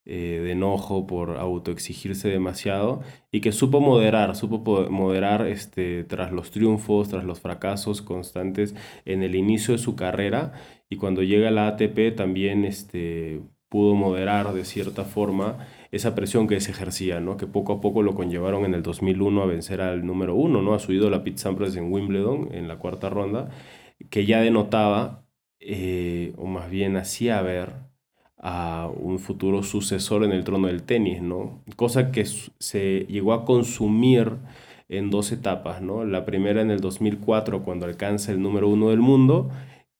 eh, 0.04 0.40
de 0.44 0.52
enojo, 0.52 1.06
por 1.06 1.38
autoexigirse 1.38 2.28
demasiado 2.28 3.00
y 3.30 3.40
que 3.40 3.50
supo 3.50 3.80
moderar, 3.80 4.36
supo 4.36 4.90
moderar 4.90 5.46
este, 5.46 6.04
tras 6.04 6.32
los 6.32 6.50
triunfos, 6.50 7.08
tras 7.08 7.24
los 7.24 7.40
fracasos 7.40 8.02
constantes 8.02 8.74
en 9.06 9.22
el 9.22 9.34
inicio 9.34 9.72
de 9.72 9.78
su 9.78 9.96
carrera 9.96 10.52
y 10.90 10.96
cuando 10.96 11.22
llega 11.22 11.48
a 11.48 11.50
la 11.50 11.66
ATP 11.68 12.14
también 12.14 12.66
este, 12.66 13.40
pudo 13.70 13.94
moderar 13.94 14.52
de 14.52 14.66
cierta 14.66 15.04
forma 15.04 15.66
esa 15.92 16.14
presión 16.14 16.48
que 16.48 16.58
se 16.60 16.70
ejercía, 16.70 17.20
¿no? 17.20 17.36
que 17.36 17.46
poco 17.46 17.74
a 17.74 17.80
poco 17.82 18.02
lo 18.02 18.14
conllevaron 18.14 18.64
en 18.64 18.74
el 18.74 18.82
2001 18.82 19.42
a 19.42 19.46
vencer 19.46 19.82
al 19.82 20.06
número 20.06 20.34
uno, 20.34 20.62
¿no? 20.62 20.72
a 20.74 20.78
su 20.78 20.92
ídolo 20.92 21.22
Pete 21.22 21.38
Sampras 21.38 21.76
en 21.76 21.92
Wimbledon 21.92 22.48
en 22.52 22.66
la 22.66 22.78
cuarta 22.78 23.10
ronda, 23.10 23.50
que 24.10 24.24
ya 24.24 24.40
denotaba, 24.40 25.26
eh, 25.60 26.32
o 26.38 26.46
más 26.46 26.70
bien 26.70 26.96
hacía 26.96 27.42
ver 27.42 27.74
a 28.38 28.90
un 28.92 29.18
futuro 29.18 29.62
sucesor 29.62 30.24
en 30.24 30.32
el 30.32 30.44
trono 30.44 30.68
del 30.68 30.82
tenis, 30.82 31.20
¿no? 31.20 31.62
cosa 31.76 32.10
que 32.10 32.24
se 32.24 33.06
llegó 33.08 33.34
a 33.34 33.44
consumir 33.44 34.38
en 34.88 35.10
dos 35.10 35.30
etapas, 35.30 35.82
¿no? 35.82 36.06
la 36.06 36.24
primera 36.24 36.62
en 36.62 36.70
el 36.70 36.80
2004 36.80 37.62
cuando 37.64 37.84
alcanza 37.84 38.32
el 38.32 38.40
número 38.40 38.66
uno 38.66 38.88
del 38.88 39.00
mundo, 39.00 39.50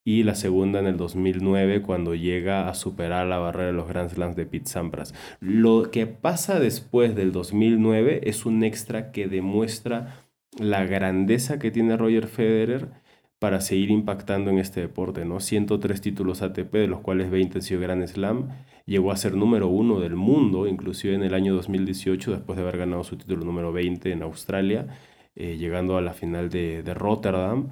y 0.04 0.24
la 0.24 0.34
segunda 0.34 0.80
en 0.80 0.86
el 0.86 0.96
2009 0.96 1.82
cuando 1.82 2.14
llega 2.14 2.68
a 2.68 2.74
superar 2.74 3.26
la 3.26 3.38
barrera 3.38 3.66
de 3.66 3.72
los 3.72 3.88
Grand 3.88 4.10
Slams 4.10 4.36
de 4.36 4.46
Pete 4.46 4.68
Sampras. 4.68 5.14
Lo 5.40 5.90
que 5.90 6.06
pasa 6.06 6.58
después 6.58 7.14
del 7.14 7.32
2009 7.32 8.22
es 8.24 8.44
un 8.46 8.64
extra 8.64 9.12
que 9.12 9.28
demuestra 9.28 10.26
la 10.58 10.84
grandeza 10.84 11.58
que 11.58 11.70
tiene 11.70 11.96
Roger 11.96 12.26
Federer 12.26 12.90
para 13.38 13.60
seguir 13.60 13.90
impactando 13.90 14.50
en 14.50 14.58
este 14.58 14.80
deporte, 14.80 15.24
¿no? 15.24 15.40
103 15.40 16.00
títulos 16.00 16.42
ATP, 16.42 16.72
de 16.72 16.86
los 16.86 17.00
cuales 17.00 17.30
20 17.30 17.58
han 17.58 17.62
sido 17.62 17.80
Grand 17.80 18.06
Slam, 18.06 18.50
llegó 18.86 19.10
a 19.10 19.16
ser 19.16 19.34
número 19.34 19.66
uno 19.68 19.98
del 19.98 20.14
mundo, 20.14 20.68
inclusive 20.68 21.14
en 21.14 21.24
el 21.24 21.34
año 21.34 21.54
2018, 21.54 22.30
después 22.32 22.56
de 22.56 22.62
haber 22.62 22.78
ganado 22.78 23.02
su 23.02 23.16
título 23.16 23.44
número 23.44 23.72
20 23.72 24.12
en 24.12 24.22
Australia, 24.22 24.86
eh, 25.34 25.56
llegando 25.56 25.96
a 25.96 26.02
la 26.02 26.12
final 26.12 26.50
de, 26.50 26.84
de 26.84 26.94
Rotterdam. 26.94 27.70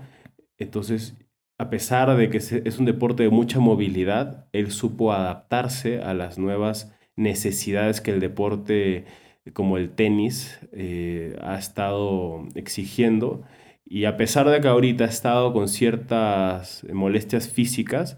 Entonces, 0.59 1.17
a 1.61 1.69
pesar 1.69 2.17
de 2.17 2.31
que 2.31 2.39
es 2.39 2.79
un 2.79 2.87
deporte 2.87 3.23
de 3.25 3.29
mucha 3.29 3.61
movilidad, 3.61 4.47
él 4.53 4.71
supo 4.71 5.13
adaptarse 5.13 6.01
a 6.01 6.15
las 6.15 6.39
nuevas 6.39 6.91
necesidades 7.17 8.01
que 8.01 8.13
el 8.13 8.21
deporte 8.21 9.05
como 9.53 9.77
el 9.77 9.91
tenis 9.91 10.59
eh, 10.73 11.37
ha 11.43 11.59
estado 11.59 12.49
exigiendo. 12.55 13.43
Y 13.85 14.07
a 14.07 14.17
pesar 14.17 14.49
de 14.49 14.59
que 14.63 14.69
ahorita 14.69 15.05
ha 15.05 15.09
estado 15.09 15.53
con 15.53 15.69
ciertas 15.69 16.87
molestias 16.91 17.51
físicas, 17.51 18.17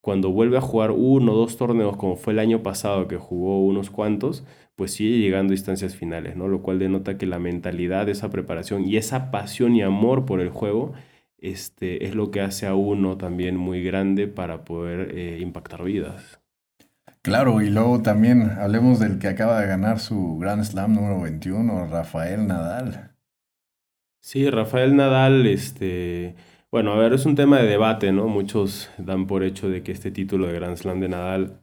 cuando 0.00 0.30
vuelve 0.30 0.58
a 0.58 0.60
jugar 0.60 0.92
uno 0.92 1.32
o 1.32 1.36
dos 1.36 1.56
torneos, 1.56 1.96
como 1.96 2.14
fue 2.14 2.32
el 2.32 2.38
año 2.38 2.62
pasado 2.62 3.08
que 3.08 3.16
jugó 3.16 3.64
unos 3.66 3.90
cuantos, 3.90 4.44
pues 4.76 4.92
sigue 4.92 5.18
llegando 5.18 5.52
a 5.52 5.56
instancias 5.56 5.96
finales, 5.96 6.36
¿no? 6.36 6.46
Lo 6.46 6.62
cual 6.62 6.78
denota 6.78 7.18
que 7.18 7.26
la 7.26 7.40
mentalidad, 7.40 8.08
esa 8.08 8.30
preparación 8.30 8.84
y 8.86 8.98
esa 8.98 9.32
pasión 9.32 9.74
y 9.74 9.82
amor 9.82 10.26
por 10.26 10.40
el 10.40 10.50
juego 10.50 10.92
este, 11.38 12.06
es 12.06 12.14
lo 12.14 12.30
que 12.30 12.40
hace 12.40 12.66
a 12.66 12.74
uno 12.74 13.16
también 13.16 13.56
muy 13.56 13.82
grande 13.82 14.28
para 14.28 14.64
poder 14.64 15.16
eh, 15.16 15.38
impactar 15.40 15.84
vidas. 15.84 16.40
Claro, 17.22 17.62
y 17.62 17.70
luego 17.70 18.02
también 18.02 18.50
hablemos 18.58 19.00
del 19.00 19.18
que 19.18 19.28
acaba 19.28 19.60
de 19.60 19.66
ganar 19.66 19.98
su 19.98 20.36
Grand 20.38 20.62
Slam 20.62 20.94
número 20.94 21.22
21, 21.22 21.86
Rafael 21.86 22.46
Nadal. 22.46 23.14
Sí, 24.20 24.48
Rafael 24.50 24.94
Nadal, 24.94 25.46
este, 25.46 26.34
bueno, 26.70 26.92
a 26.92 26.98
ver, 26.98 27.12
es 27.12 27.24
un 27.24 27.34
tema 27.34 27.58
de 27.60 27.66
debate, 27.66 28.12
¿no? 28.12 28.26
Muchos 28.26 28.90
dan 28.98 29.26
por 29.26 29.42
hecho 29.42 29.68
de 29.68 29.82
que 29.82 29.92
este 29.92 30.10
título 30.10 30.48
de 30.48 30.54
Grand 30.54 30.76
Slam 30.76 31.00
de 31.00 31.08
Nadal 31.08 31.60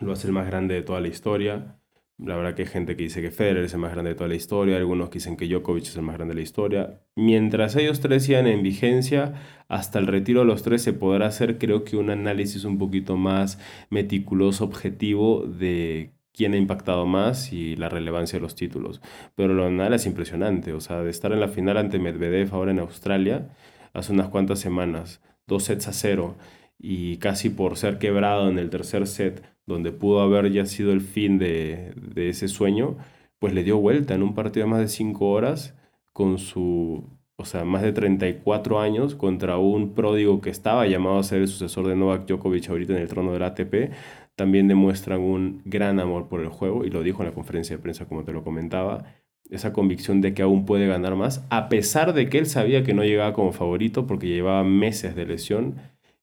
lo 0.00 0.12
hace 0.12 0.26
el 0.26 0.32
más 0.32 0.46
grande 0.46 0.74
de 0.74 0.82
toda 0.82 1.00
la 1.00 1.08
historia. 1.08 1.78
La 2.18 2.34
verdad 2.36 2.54
que 2.54 2.62
hay 2.62 2.68
gente 2.68 2.96
que 2.96 3.04
dice 3.04 3.22
que 3.22 3.30
Federer 3.30 3.64
es 3.64 3.74
el 3.74 3.78
más 3.78 3.92
grande 3.92 4.10
de 4.10 4.16
toda 4.16 4.28
la 4.28 4.34
historia, 4.34 4.76
algunos 4.76 5.08
dicen 5.08 5.36
que 5.36 5.46
Djokovic 5.46 5.84
es 5.84 5.96
el 5.96 6.02
más 6.02 6.16
grande 6.16 6.34
de 6.34 6.40
la 6.40 6.42
historia. 6.42 7.00
Mientras 7.14 7.76
ellos 7.76 8.00
tres 8.00 8.24
sigan 8.24 8.48
en 8.48 8.64
vigencia, 8.64 9.34
hasta 9.68 10.00
el 10.00 10.08
retiro 10.08 10.40
de 10.40 10.46
los 10.46 10.64
tres 10.64 10.82
se 10.82 10.92
podrá 10.92 11.26
hacer 11.26 11.58
creo 11.58 11.84
que 11.84 11.96
un 11.96 12.10
análisis 12.10 12.64
un 12.64 12.76
poquito 12.76 13.16
más 13.16 13.60
meticuloso, 13.90 14.64
objetivo 14.64 15.44
de 15.46 16.10
quién 16.32 16.54
ha 16.54 16.56
impactado 16.56 17.06
más 17.06 17.52
y 17.52 17.76
la 17.76 17.88
relevancia 17.88 18.38
de 18.38 18.42
los 18.42 18.56
títulos. 18.56 19.00
Pero 19.36 19.54
lo 19.54 19.70
de 19.70 19.94
es 19.94 20.06
impresionante, 20.06 20.72
o 20.72 20.80
sea, 20.80 21.02
de 21.02 21.10
estar 21.10 21.32
en 21.32 21.40
la 21.40 21.48
final 21.48 21.76
ante 21.76 22.00
Medvedev 22.00 22.52
ahora 22.52 22.72
en 22.72 22.80
Australia, 22.80 23.48
hace 23.92 24.12
unas 24.12 24.28
cuantas 24.28 24.58
semanas, 24.58 25.20
dos 25.46 25.64
sets 25.64 25.86
a 25.86 25.92
cero, 25.92 26.36
y 26.78 27.18
casi 27.18 27.50
por 27.50 27.76
ser 27.76 27.98
quebrado 27.98 28.48
en 28.48 28.58
el 28.58 28.70
tercer 28.70 29.06
set, 29.06 29.42
donde 29.68 29.92
pudo 29.92 30.20
haber 30.20 30.50
ya 30.50 30.66
sido 30.66 30.92
el 30.92 31.00
fin 31.00 31.38
de, 31.38 31.94
ese 32.16 32.48
sueño, 32.48 32.96
pues 33.38 33.54
le 33.54 33.62
dio 33.62 33.78
vuelta 33.78 34.14
en 34.14 34.22
un 34.22 34.34
partido 34.34 34.66
de 34.66 34.70
más 34.70 34.80
de 34.80 34.88
5 34.88 35.30
horas 35.30 35.76
con 36.12 36.38
su, 36.38 37.04
o 37.36 37.44
sea, 37.44 37.64
más 37.64 37.82
de 37.82 37.92
34 37.92 38.80
años 38.80 39.14
contra 39.14 39.58
un 39.58 39.94
pródigo 39.94 40.40
que 40.40 40.50
estaba 40.50 40.86
llamado 40.86 41.18
a 41.18 41.22
ser 41.22 41.42
el 41.42 41.48
sucesor 41.48 41.86
de 41.86 41.94
Novak 41.94 42.26
Djokovic 42.26 42.68
ahorita 42.68 42.94
en 42.94 43.02
el 43.02 43.08
trono 43.08 43.32
del 43.32 43.42
ATP, 43.44 43.92
también 44.34 44.68
demuestran 44.68 45.20
un 45.20 45.62
gran 45.64 46.00
amor 46.00 46.28
por 46.28 46.40
el 46.40 46.48
juego 46.48 46.84
y 46.84 46.90
lo 46.90 47.02
dijo 47.02 47.22
en 47.22 47.28
la 47.28 47.34
conferencia 47.34 47.76
de 47.76 47.82
prensa 47.82 48.06
como 48.06 48.24
te 48.24 48.32
lo 48.32 48.42
comentaba, 48.42 49.04
esa 49.50 49.72
convicción 49.72 50.20
de 50.20 50.34
que 50.34 50.42
aún 50.42 50.64
puede 50.64 50.86
ganar 50.86 51.14
más, 51.14 51.46
a 51.50 51.68
pesar 51.68 52.14
de 52.14 52.28
que 52.28 52.38
él 52.38 52.46
sabía 52.46 52.84
que 52.84 52.94
no 52.94 53.04
llegaba 53.04 53.32
como 53.32 53.52
favorito 53.52 54.06
porque 54.06 54.28
llevaba 54.28 54.64
meses 54.64 55.14
de 55.14 55.26
lesión 55.26 55.76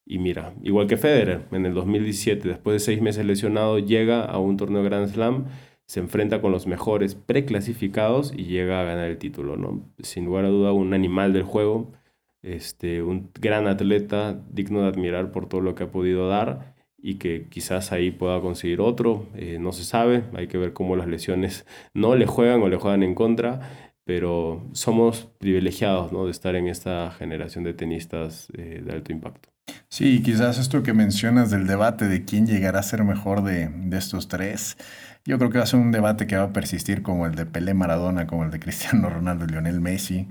y 0.06 0.20
mira, 0.20 0.54
igual 0.64 0.88
que 0.88 0.98
Federer, 0.98 1.46
en 1.52 1.66
el 1.66 1.74
2017, 1.74 2.48
después 2.48 2.76
de 2.76 2.80
seis 2.80 3.02
meses 3.02 3.26
lesionado, 3.26 3.80
llega 3.80 4.24
a 4.24 4.38
un 4.38 4.58
torneo 4.58 4.84
Grand 4.84 5.08
Slam, 5.08 5.46
se 5.86 6.00
enfrenta 6.00 6.42
con 6.42 6.52
los 6.52 6.68
mejores 6.68 7.16
preclasificados 7.16 8.34
y 8.36 8.46
llega 8.46 8.82
a 8.82 8.84
ganar 8.84 9.10
el 9.10 9.18
título, 9.18 9.58
¿no? 9.58 9.84
Sin 10.00 10.26
lugar 10.26 10.46
a 10.46 10.50
duda, 10.50 10.74
un 10.74 10.94
animal 10.94 11.34
del 11.34 11.44
juego, 11.44 11.92
este, 12.44 13.02
un 13.04 13.32
gran 13.40 13.68
atleta, 13.68 14.40
digno 14.52 14.82
de 14.82 14.88
admirar 14.88 15.32
por 15.32 15.48
todo 15.48 15.62
lo 15.62 15.76
que 15.76 15.84
ha 15.86 15.92
podido 15.92 16.28
dar 16.28 16.76
y 16.98 17.16
que 17.16 17.48
quizás 17.50 17.92
ahí 17.92 18.12
pueda 18.12 18.42
conseguir 18.42 18.82
otro, 18.82 19.28
eh, 19.36 19.58
no 19.60 19.72
se 19.72 19.84
sabe, 19.84 20.24
hay 20.34 20.48
que 20.48 20.58
ver 20.58 20.74
cómo 20.74 20.96
las 20.96 21.08
lesiones 21.08 21.66
no 21.94 22.16
le 22.16 22.28
juegan 22.28 22.62
o 22.62 22.70
le 22.70 22.78
juegan 22.78 23.04
en 23.04 23.16
contra, 23.16 23.92
pero 24.06 24.64
somos 24.74 25.26
privilegiados 25.40 26.12
¿no? 26.12 26.26
de 26.26 26.32
estar 26.32 26.56
en 26.56 26.68
esta 26.68 27.12
generación 27.12 27.64
de 27.64 27.74
tenistas 27.74 28.50
eh, 28.56 28.82
de 28.84 28.92
alto 28.92 29.12
impacto. 29.12 29.50
Sí, 29.96 30.22
quizás 30.22 30.58
esto 30.58 30.84
que 30.84 30.92
mencionas 30.92 31.52
del 31.52 31.68
debate 31.68 32.10
de 32.10 32.26
quién 32.26 32.46
llegará 32.46 32.80
a 32.80 32.84
ser 32.84 33.06
mejor 33.06 33.44
de, 33.44 33.72
estos 33.94 34.28
tres, 34.28 34.76
yo 35.24 35.38
creo 35.38 35.50
que 35.50 35.58
va 35.58 35.64
a 35.64 35.68
ser 35.68 35.80
un 35.80 35.94
debate 35.94 36.28
que 36.28 36.36
va 36.36 36.44
a 36.44 36.52
persistir 36.52 37.02
como 37.02 37.26
el 37.26 37.36
de 37.36 37.46
Pelé 37.46 37.74
Maradona, 37.74 38.28
como 38.28 38.44
el 38.44 38.52
de 38.52 38.60
Cristiano 38.66 39.10
Ronaldo 39.10 39.46
y 39.46 39.48
Lionel 39.48 39.80
Messi, 39.80 40.28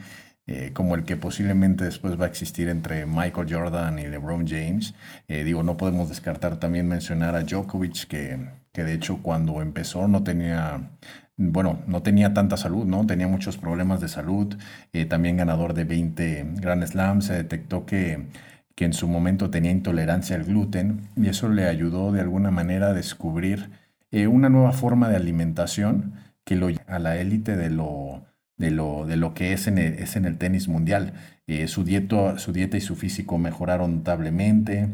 eh, 0.46 0.72
como 0.74 0.94
el 0.96 1.05
que 1.05 1.16
posiblemente 1.16 1.85
después 1.85 2.20
va 2.20 2.27
a 2.27 2.29
existir 2.29 2.68
entre 2.68 3.07
Michael 3.07 3.46
Jordan 3.48 3.98
y 3.98 4.07
LeBron 4.07 4.46
James. 4.46 4.94
Eh, 5.29 5.44
digo, 5.44 5.62
no 5.62 5.79
podemos 5.79 6.11
descartar 6.11 6.59
también 6.59 6.87
mencionar 6.87 7.35
a 7.35 7.40
Djokovic, 7.40 8.07
que, 8.07 8.46
que 8.70 8.85
de 8.85 8.92
hecho 8.92 9.22
cuando 9.22 9.62
empezó 9.62 10.09
no 10.09 10.22
tenía 10.22 10.90
bueno, 11.37 11.81
no 11.87 12.03
tenía 12.03 12.35
tanta 12.35 12.57
salud, 12.57 12.85
¿no? 12.85 13.07
Tenía 13.07 13.27
muchos 13.29 13.57
problemas 13.57 14.00
de 14.00 14.09
salud, 14.09 14.57
eh, 14.92 15.05
también 15.07 15.37
ganador 15.38 15.74
de 15.74 15.85
20 15.85 16.53
Grand 16.57 16.87
Slams, 16.87 17.24
se 17.24 17.33
detectó 17.35 17.87
que 17.87 18.29
que 18.75 18.85
en 18.85 18.93
su 18.93 19.09
momento 19.09 19.51
tenía 19.51 19.71
intolerancia 19.71 20.37
al 20.37 20.45
gluten 20.45 21.09
y 21.17 21.29
eso 21.29 21.49
le 21.49 21.67
ayudó 21.67 22.13
de 22.13 22.21
alguna 22.21 22.51
manera 22.51 22.89
a 22.89 22.93
descubrir 22.93 23.71
eh, 24.11 24.27
una 24.27 24.49
nueva 24.49 24.73
forma 24.73 25.09
de 25.09 25.17
alimentación 25.17 26.15
que 26.45 26.57
lo 26.57 26.69
a 26.87 26.99
la 26.99 27.17
élite 27.17 27.57
de 27.57 27.71
lo, 27.71 28.25
de 28.57 28.71
lo, 28.71 29.07
de 29.07 29.17
lo 29.17 29.35
que 29.35 29.53
es 29.53 29.67
en 29.67 29.79
el, 29.79 29.95
es 29.95 30.17
en 30.17 30.25
el 30.25 30.39
tenis 30.39 30.69
mundial. 30.69 31.15
Eh, 31.47 31.69
su, 31.69 31.85
dieta, 31.85 32.39
su 32.39 32.53
dieta 32.53 32.77
y 32.77 32.81
su 32.81 32.97
físico 32.97 33.39
mejoraron 33.39 33.97
notablemente. 33.97 34.89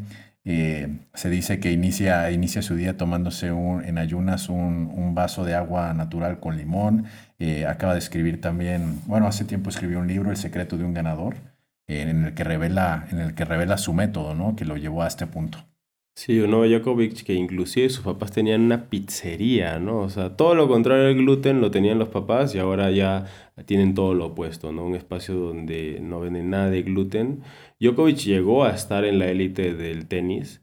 Eh, 0.45 0.89
se 1.15 1.29
dice 1.29 1.61
que 1.61 1.73
inicia, 1.73 2.31
inicia 2.31 2.63
su 2.63 2.77
día 2.77 2.97
tomándose 2.97 3.53
un, 3.53 3.85
en 3.85 3.99
ayunas 3.99 4.49
un, 4.49 4.91
un, 4.95 5.15
vaso 5.15 5.45
de 5.45 5.55
agua 5.55 5.93
natural 5.95 6.41
con 6.41 6.57
limón. 6.57 7.05
acaba 7.69 7.93
de 7.95 7.99
escribir 7.99 8.41
también, 8.41 9.01
bueno, 9.07 9.27
hace 9.27 9.45
tiempo 9.45 9.71
escribió 9.71 9.99
un 10.01 10.09
libro, 10.09 10.31
El 10.31 10.37
secreto 10.37 10.79
de 10.79 10.85
un 10.85 10.95
ganador 10.95 11.37
en 11.91 12.25
el 12.27 12.35
que 12.35 12.45
revela, 12.45 13.07
en 13.11 13.21
el 13.21 13.35
que 13.35 13.45
revela 13.45 13.79
su 13.79 13.93
método, 13.93 14.35
¿no? 14.35 14.57
Que 14.57 14.65
lo 14.65 14.77
llevó 14.77 15.03
a 15.03 15.09
este 15.09 15.27
punto. 15.27 15.59
Sí, 16.15 16.39
uno 16.39 16.65
Djokovic 16.67 17.23
que 17.25 17.33
inclusive 17.33 17.89
sus 17.89 18.05
papás 18.05 18.31
tenían 18.31 18.61
una 18.61 18.91
pizzería, 18.91 19.79
¿no? 19.79 20.01
O 20.01 20.11
sea, 20.11 20.37
todo 20.37 20.55
lo 20.55 20.69
contrario 20.69 21.07
al 21.07 21.15
gluten 21.15 21.63
lo 21.63 21.71
tenían 21.71 21.99
los 21.99 22.09
papás 22.11 22.55
y 22.55 22.59
ahora 22.59 22.91
ya 22.91 23.25
tienen 23.65 23.95
todo 23.95 24.13
lo 24.13 24.27
opuesto, 24.27 24.71
¿no? 24.71 24.85
Un 24.85 24.97
espacio 24.97 25.35
donde 25.35 25.99
no 26.03 26.21
venden 26.21 26.51
nada 26.51 26.69
de 26.69 26.83
gluten. 26.83 27.43
Djokovic 27.81 28.19
llegó 28.19 28.65
a 28.65 28.71
estar 28.71 29.05
en 29.07 29.19
la 29.19 29.29
élite 29.31 29.75
del 29.75 30.09
tenis, 30.09 30.61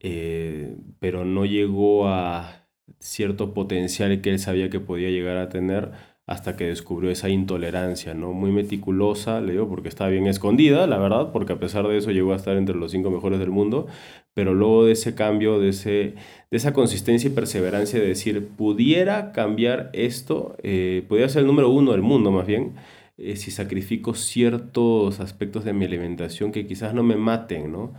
eh, 0.00 0.76
pero 0.98 1.24
no 1.24 1.44
llegó 1.44 2.08
a 2.08 2.66
cierto 2.98 3.54
potencial 3.54 4.20
que 4.20 4.30
él 4.30 4.38
sabía 4.40 4.70
que 4.70 4.80
podía 4.80 5.10
llegar 5.10 5.36
a 5.36 5.48
tener 5.48 5.92
hasta 6.26 6.56
que 6.56 6.64
descubrió 6.64 7.10
esa 7.10 7.28
intolerancia, 7.28 8.12
¿no? 8.14 8.32
Muy 8.32 8.50
meticulosa, 8.50 9.40
le 9.40 9.52
digo, 9.52 9.68
porque 9.68 9.88
estaba 9.88 10.10
bien 10.10 10.26
escondida, 10.26 10.86
la 10.88 10.98
verdad, 10.98 11.30
porque 11.32 11.52
a 11.52 11.60
pesar 11.60 11.86
de 11.86 11.96
eso 11.96 12.10
llegó 12.10 12.32
a 12.32 12.36
estar 12.36 12.56
entre 12.56 12.74
los 12.74 12.90
cinco 12.90 13.10
mejores 13.10 13.38
del 13.38 13.50
mundo, 13.50 13.86
pero 14.34 14.52
luego 14.52 14.86
de 14.86 14.92
ese 14.92 15.14
cambio, 15.14 15.60
de, 15.60 15.68
ese, 15.68 16.14
de 16.50 16.56
esa 16.56 16.72
consistencia 16.72 17.30
y 17.30 17.32
perseverancia 17.32 18.00
de 18.00 18.08
decir, 18.08 18.48
pudiera 18.56 19.30
cambiar 19.32 19.90
esto, 19.92 20.56
eh, 20.62 21.04
podría 21.08 21.28
ser 21.28 21.42
el 21.42 21.46
número 21.46 21.70
uno 21.70 21.92
del 21.92 22.02
mundo 22.02 22.32
más 22.32 22.46
bien, 22.46 22.74
eh, 23.18 23.36
si 23.36 23.50
sacrifico 23.50 24.14
ciertos 24.14 25.20
aspectos 25.20 25.64
de 25.64 25.72
mi 25.72 25.84
alimentación 25.86 26.52
que 26.52 26.66
quizás 26.66 26.92
no 26.92 27.02
me 27.02 27.16
maten, 27.16 27.72
¿no? 27.72 27.94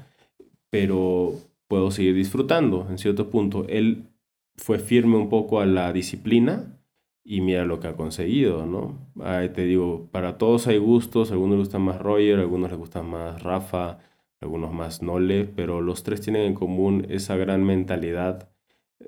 Pero 0.69 1.33
puedo 1.67 1.91
seguir 1.91 2.15
disfrutando 2.15 2.87
en 2.89 2.97
cierto 2.97 3.29
punto. 3.29 3.65
Él 3.69 4.09
fue 4.57 4.79
firme 4.79 5.17
un 5.17 5.29
poco 5.29 5.59
a 5.61 5.65
la 5.65 5.93
disciplina, 5.93 6.76
y 7.29 7.41
mira 7.41 7.65
lo 7.65 7.81
que 7.81 7.89
ha 7.89 7.97
conseguido, 7.97 8.65
¿no? 8.65 8.97
Te 9.53 9.65
digo, 9.65 10.07
para 10.11 10.37
todos 10.37 10.67
hay 10.67 10.77
gustos, 10.77 11.31
algunos 11.31 11.57
les 11.57 11.67
gustan 11.67 11.81
más 11.81 11.99
Roger, 11.99 12.39
algunos 12.39 12.69
les 12.71 12.79
gustan 12.79 13.05
más 13.09 13.43
Rafa, 13.43 13.99
algunos 14.39 14.73
más 14.73 15.01
Nole, 15.01 15.43
pero 15.43 15.81
los 15.81 16.03
tres 16.03 16.21
tienen 16.21 16.43
en 16.43 16.53
común 16.53 17.05
esa 17.09 17.35
gran 17.35 17.65
mentalidad 17.65 18.49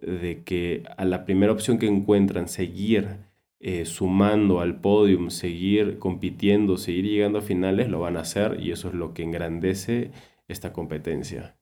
de 0.02 0.44
que 0.44 0.84
a 0.98 1.06
la 1.06 1.24
primera 1.26 1.54
opción 1.54 1.80
que 1.80 1.88
encuentran, 1.88 2.50
seguir 2.50 3.20
eh, 3.62 3.86
sumando 3.86 4.60
al 4.60 4.82
podium, 4.82 5.30
seguir 5.30 5.98
compitiendo, 5.98 6.78
seguir 6.78 7.06
llegando 7.06 7.40
a 7.40 7.42
finales, 7.42 7.90
lo 7.90 8.02
van 8.02 8.18
a 8.18 8.22
hacer 8.22 8.60
y 8.60 8.72
eso 8.72 8.90
es 8.90 8.96
lo 8.96 9.14
que 9.14 9.24
engrandece 9.24 10.12
esta 10.50 10.74
competencia. 10.74 11.56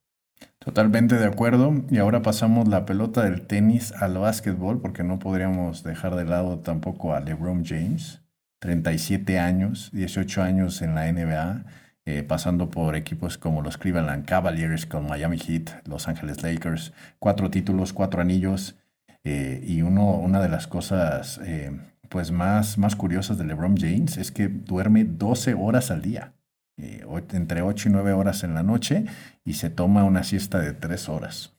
Totalmente 0.68 1.16
de 1.16 1.26
acuerdo. 1.26 1.86
Y 1.90 1.98
ahora 1.98 2.22
pasamos 2.22 2.68
la 2.68 2.86
pelota 2.86 3.24
del 3.24 3.48
tenis 3.48 3.94
al 3.94 4.18
básquetbol, 4.18 4.82
porque 4.82 5.02
no 5.02 5.18
podríamos 5.18 5.82
dejar 5.82 6.18
de 6.18 6.26
lado 6.26 6.60
tampoco 6.60 7.14
a 7.16 7.22
LeBron 7.22 7.64
James. 7.64 8.22
37 8.60 9.40
años, 9.40 9.90
18 9.94 10.44
años 10.44 10.82
en 10.82 10.94
la 10.94 11.10
NBA, 11.10 11.64
eh, 12.04 12.24
pasando 12.24 12.70
por 12.70 12.98
equipos 12.98 13.38
como 13.38 13.62
los 13.62 13.78
Cleveland 13.78 14.26
Cavaliers, 14.26 14.86
con 14.86 15.08
Miami 15.08 15.38
Heat, 15.38 15.88
Los 15.88 16.10
Angeles 16.10 16.44
Lakers, 16.44 16.92
cuatro 17.18 17.50
títulos, 17.50 17.94
cuatro 17.94 18.20
anillos. 18.20 18.76
Eh, 19.24 19.64
y 19.66 19.84
uno, 19.84 20.16
una 20.16 20.42
de 20.42 20.50
las 20.50 20.68
cosas 20.68 21.40
eh, 21.46 21.80
pues 22.10 22.32
más, 22.32 22.78
más 22.78 22.98
curiosas 22.98 23.38
de 23.38 23.46
LeBron 23.46 23.78
James 23.78 24.18
es 24.18 24.34
que 24.34 24.50
duerme 24.50 25.06
12 25.06 25.54
horas 25.54 25.92
al 25.92 26.02
día. 26.02 26.34
Eh, 26.78 27.04
entre 27.34 27.62
8 27.62 27.90
y 27.90 27.92
9 27.92 28.13
horas 28.13 28.44
en 28.44 28.54
la 28.54 28.62
noche 28.62 29.06
y 29.44 29.54
se 29.54 29.70
toma 29.70 30.04
una 30.04 30.24
siesta 30.24 30.60
de 30.60 30.74
3 30.74 31.10
horas. 31.10 31.58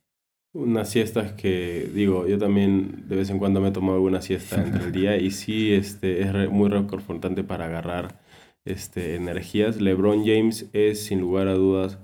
Una 0.53 0.85
siesta 0.85 1.37
que, 1.37 1.91
digo, 1.93 2.27
yo 2.27 2.39
también 2.39 3.09
de 3.09 3.17
vez 3.17 3.29
en 3.31 3.39
cuando 3.39 3.61
me 3.61 3.71
tomo 3.71 3.93
alguna 3.93 4.23
siesta 4.23 4.63
entre 4.63 4.85
el 4.85 4.93
día 4.93 5.17
y 5.17 5.31
sí 5.31 5.73
este, 5.73 6.23
es 6.23 6.51
muy 6.51 6.69
reconfortante 6.69 7.45
para 7.45 7.67
agarrar 7.67 8.21
este, 8.65 9.17
energías. 9.17 9.81
LeBron 9.81 10.25
James 10.25 10.69
es 10.73 11.05
sin 11.05 11.21
lugar 11.21 11.49
a 11.49 11.55
dudas 11.55 11.99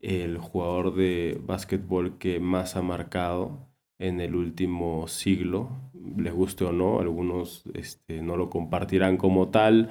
el 0.00 0.38
jugador 0.38 0.94
de 0.94 1.40
básquetbol 1.42 2.18
que 2.18 2.40
más 2.40 2.76
ha 2.76 2.82
marcado 2.82 3.70
en 3.98 4.20
el 4.20 4.34
último 4.34 5.06
siglo, 5.08 5.70
les 6.16 6.32
guste 6.32 6.64
o 6.64 6.72
no, 6.72 7.00
algunos 7.00 7.64
este, 7.74 8.22
no 8.22 8.36
lo 8.36 8.48
compartirán 8.48 9.18
como 9.18 9.50
tal. 9.50 9.90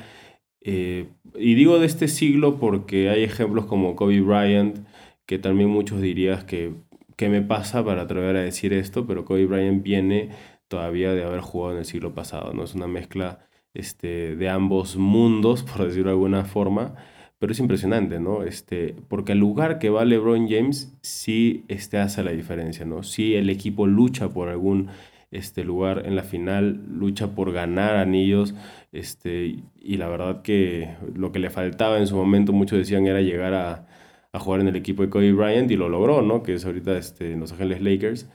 Eh, 0.62 1.08
y 1.36 1.56
digo 1.56 1.80
de 1.80 1.86
este 1.86 2.08
siglo 2.08 2.60
porque 2.60 3.10
hay 3.10 3.24
ejemplos 3.24 3.66
como 3.66 3.96
Kobe 3.96 4.22
Bryant, 4.22 4.80
que 5.26 5.40
también 5.40 5.70
muchos 5.70 6.02
dirías 6.02 6.44
que, 6.44 6.74
¿qué 7.16 7.30
me 7.30 7.42
pasa 7.42 7.84
para 7.86 8.04
atrever 8.04 8.36
a 8.36 8.42
decir 8.42 8.74
esto? 8.74 9.06
Pero 9.08 9.26
Kobe 9.26 9.46
Bryant 9.46 9.84
viene 9.84 10.30
todavía 10.68 11.14
de 11.14 11.24
haber 11.24 11.42
jugado 11.42 11.74
en 11.74 11.80
el 11.80 11.86
siglo 11.86 12.14
pasado, 12.14 12.54
¿no? 12.54 12.64
Es 12.64 12.76
una 12.76 12.88
mezcla 12.88 13.40
este, 13.74 14.36
de 14.36 14.50
ambos 14.50 14.96
mundos, 14.98 15.64
por 15.76 15.86
decirlo 15.86 16.10
de 16.10 16.16
alguna 16.16 16.46
forma, 16.46 16.96
pero 17.40 17.54
es 17.54 17.60
impresionante, 17.60 18.20
¿no? 18.20 18.44
Este, 18.44 18.96
porque 19.08 19.32
el 19.34 19.40
lugar 19.40 19.80
que 19.80 19.90
va 19.90 20.06
LeBron 20.06 20.50
James 20.50 20.94
sí 21.02 21.66
este, 21.68 21.98
hace 21.98 22.24
la 22.24 22.32
diferencia, 22.32 22.86
¿no? 22.86 23.04
Si 23.04 23.36
el 23.36 23.50
equipo 23.50 23.88
lucha 23.88 24.30
por 24.30 24.50
algún 24.50 24.90
este 25.32 25.64
lugar 25.64 26.06
en 26.06 26.16
la 26.16 26.24
final, 26.24 26.84
lucha 26.90 27.36
por 27.36 27.52
ganar 27.52 27.96
anillos, 27.96 28.56
este, 28.92 29.64
y 29.76 29.98
la 29.98 30.08
verdad 30.08 30.42
que 30.42 30.96
lo 31.16 31.32
que 31.32 31.40
le 31.40 31.50
faltaba 31.50 31.98
en 31.98 32.08
su 32.08 32.16
momento, 32.16 32.54
muchos 32.54 32.80
decían, 32.80 33.06
era 33.08 33.22
llegar 33.22 33.54
a, 33.54 33.88
a 34.32 34.40
jugar 34.40 34.62
en 34.62 34.68
el 34.68 34.76
equipo 34.76 35.04
de 35.04 35.10
Kobe 35.10 35.34
Bryant, 35.34 35.72
y 35.72 35.76
lo 35.76 35.90
logró, 35.90 36.22
¿no? 36.22 36.44
Que 36.44 36.54
es 36.54 36.66
ahorita 36.66 36.98
este, 36.98 37.34
en 37.34 37.40
Los 37.40 37.52
Ángeles 37.52 37.82
Lakers 37.82 38.30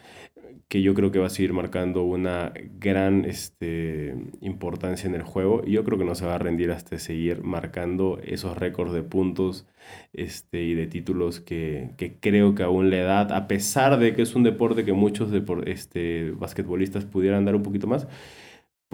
que 0.68 0.82
yo 0.82 0.94
creo 0.94 1.12
que 1.12 1.18
va 1.18 1.26
a 1.26 1.30
seguir 1.30 1.52
marcando 1.52 2.02
una 2.02 2.52
gran 2.80 3.24
este, 3.26 4.16
importancia 4.40 5.08
en 5.08 5.14
el 5.14 5.22
juego 5.22 5.62
y 5.64 5.72
yo 5.72 5.84
creo 5.84 5.98
que 5.98 6.04
no 6.04 6.14
se 6.14 6.26
va 6.26 6.34
a 6.34 6.38
rendir 6.38 6.70
hasta 6.72 6.98
seguir 6.98 7.44
marcando 7.44 8.18
esos 8.24 8.56
récords 8.56 8.92
de 8.92 9.02
puntos 9.02 9.66
este, 10.12 10.62
y 10.62 10.74
de 10.74 10.86
títulos 10.86 11.40
que, 11.40 11.92
que, 11.96 12.18
creo 12.18 12.54
que 12.54 12.62
aún 12.62 12.90
la 12.90 12.96
edad, 12.96 13.32
a 13.32 13.46
pesar 13.46 13.98
de 13.98 14.14
que 14.14 14.22
es 14.22 14.34
un 14.34 14.42
deporte 14.42 14.84
que 14.84 14.92
muchos 14.92 15.30
este, 15.66 16.32
basquetbolistas 16.32 17.04
pudieran 17.04 17.44
dar 17.44 17.54
un 17.54 17.62
poquito 17.62 17.86
más, 17.86 18.08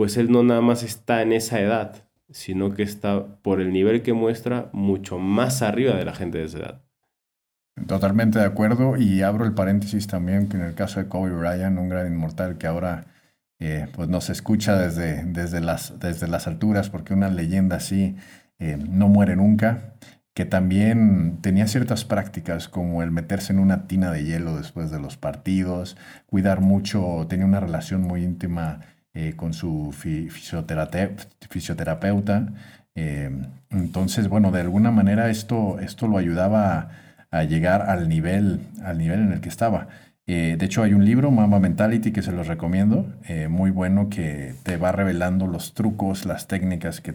pues 0.01 0.17
él 0.17 0.33
no 0.33 0.43
nada 0.43 0.63
más 0.63 0.83
está 0.83 1.21
en 1.21 1.31
esa 1.35 1.61
edad, 1.61 2.05
sino 2.31 2.73
que 2.73 2.83
está 2.83 3.37
por 3.43 3.61
el 3.61 3.71
nivel 3.71 4.01
que 4.01 4.15
muestra 4.15 4.71
mucho 4.73 5.19
más 5.19 5.61
arriba 5.61 5.95
de 5.95 6.07
la 6.07 6.15
gente 6.15 6.39
de 6.39 6.45
esa 6.45 6.59
edad. 6.59 6.81
Totalmente 7.87 8.39
de 8.39 8.47
acuerdo 8.47 8.97
y 8.97 9.21
abro 9.21 9.45
el 9.45 9.53
paréntesis 9.53 10.07
también 10.07 10.49
que 10.49 10.57
en 10.57 10.63
el 10.63 10.73
caso 10.73 11.01
de 11.01 11.09
Kobe 11.09 11.33
Bryant, 11.33 11.79
un 11.79 11.91
gran 11.91 12.07
inmortal 12.07 12.57
que 12.57 12.67
ahora 12.67 13.09
eh, 13.59 13.89
pues 13.95 14.09
nos 14.09 14.31
escucha 14.31 14.75
desde, 14.75 15.23
desde, 15.23 15.61
las, 15.61 16.01
desde 16.01 16.29
las 16.29 16.47
alturas 16.47 16.89
porque 16.89 17.13
una 17.13 17.29
leyenda 17.29 17.77
así 17.77 18.17
eh, 18.59 18.79
no 18.79 19.07
muere 19.09 19.37
nunca, 19.37 19.97
que 20.33 20.47
también 20.47 21.41
tenía 21.43 21.67
ciertas 21.67 22.07
prácticas 22.07 22.69
como 22.69 23.03
el 23.03 23.11
meterse 23.11 23.53
en 23.53 23.59
una 23.59 23.87
tina 23.87 24.11
de 24.11 24.25
hielo 24.25 24.57
después 24.57 24.91
de 24.91 24.99
los 24.99 25.19
partidos, 25.19 25.99
cuidar 26.25 26.63
mucho, 26.63 27.27
tenía 27.29 27.45
una 27.45 27.61
relación 27.61 28.01
muy 28.01 28.25
íntima 28.25 28.81
eh, 29.15 29.35
con 29.37 29.55
su 29.55 29.93
fisioterapeuta. 29.93 32.49
entonces, 33.71 34.29
bueno, 34.29 34.51
de 34.51 34.61
alguna 34.61 34.91
manera 34.91 35.31
esto, 35.31 35.79
esto 35.81 36.07
lo 36.09 36.19
ayudaba 36.19 36.91
a 37.31 37.45
llegar 37.45 37.83
al 37.83 38.09
nivel, 38.09 38.61
al 38.85 38.99
nivel 38.99 39.21
en 39.21 39.33
el 39.33 39.41
que 39.41 39.49
estaba. 39.49 39.89
Eh, 40.27 40.57
de 40.59 40.67
hecho, 40.67 40.83
hay 40.83 40.95
un 40.95 41.05
libro, 41.05 41.31
Mama 41.31 41.59
Mentality, 41.59 42.13
que 42.13 42.23
se 42.23 42.33
los 42.33 42.47
recomiendo, 42.47 43.13
eh, 43.27 43.49
muy 43.49 43.71
bueno, 43.71 44.09
que 44.11 44.55
te 44.63 44.77
va 44.77 44.93
revelando 44.93 45.47
los 45.47 45.75
trucos, 45.75 46.27
las 46.27 46.47
técnicas 46.47 47.01
que, 47.01 47.15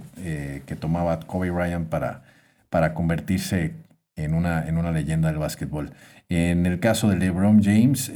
que 0.65 0.75
tomaba 0.75 1.19
Kobe 1.21 1.51
Bryant 1.51 1.87
para, 1.87 2.23
para 2.69 2.93
convertirse 2.93 3.73
en 4.15 4.33
una, 4.33 4.67
en 4.67 4.77
una 4.77 4.91
leyenda 4.91 5.29
del 5.29 5.37
básquetbol. 5.37 5.91
En 6.29 6.65
el 6.65 6.79
caso 6.79 7.09
de 7.09 7.17
LeBron 7.17 7.63
James, 7.63 8.11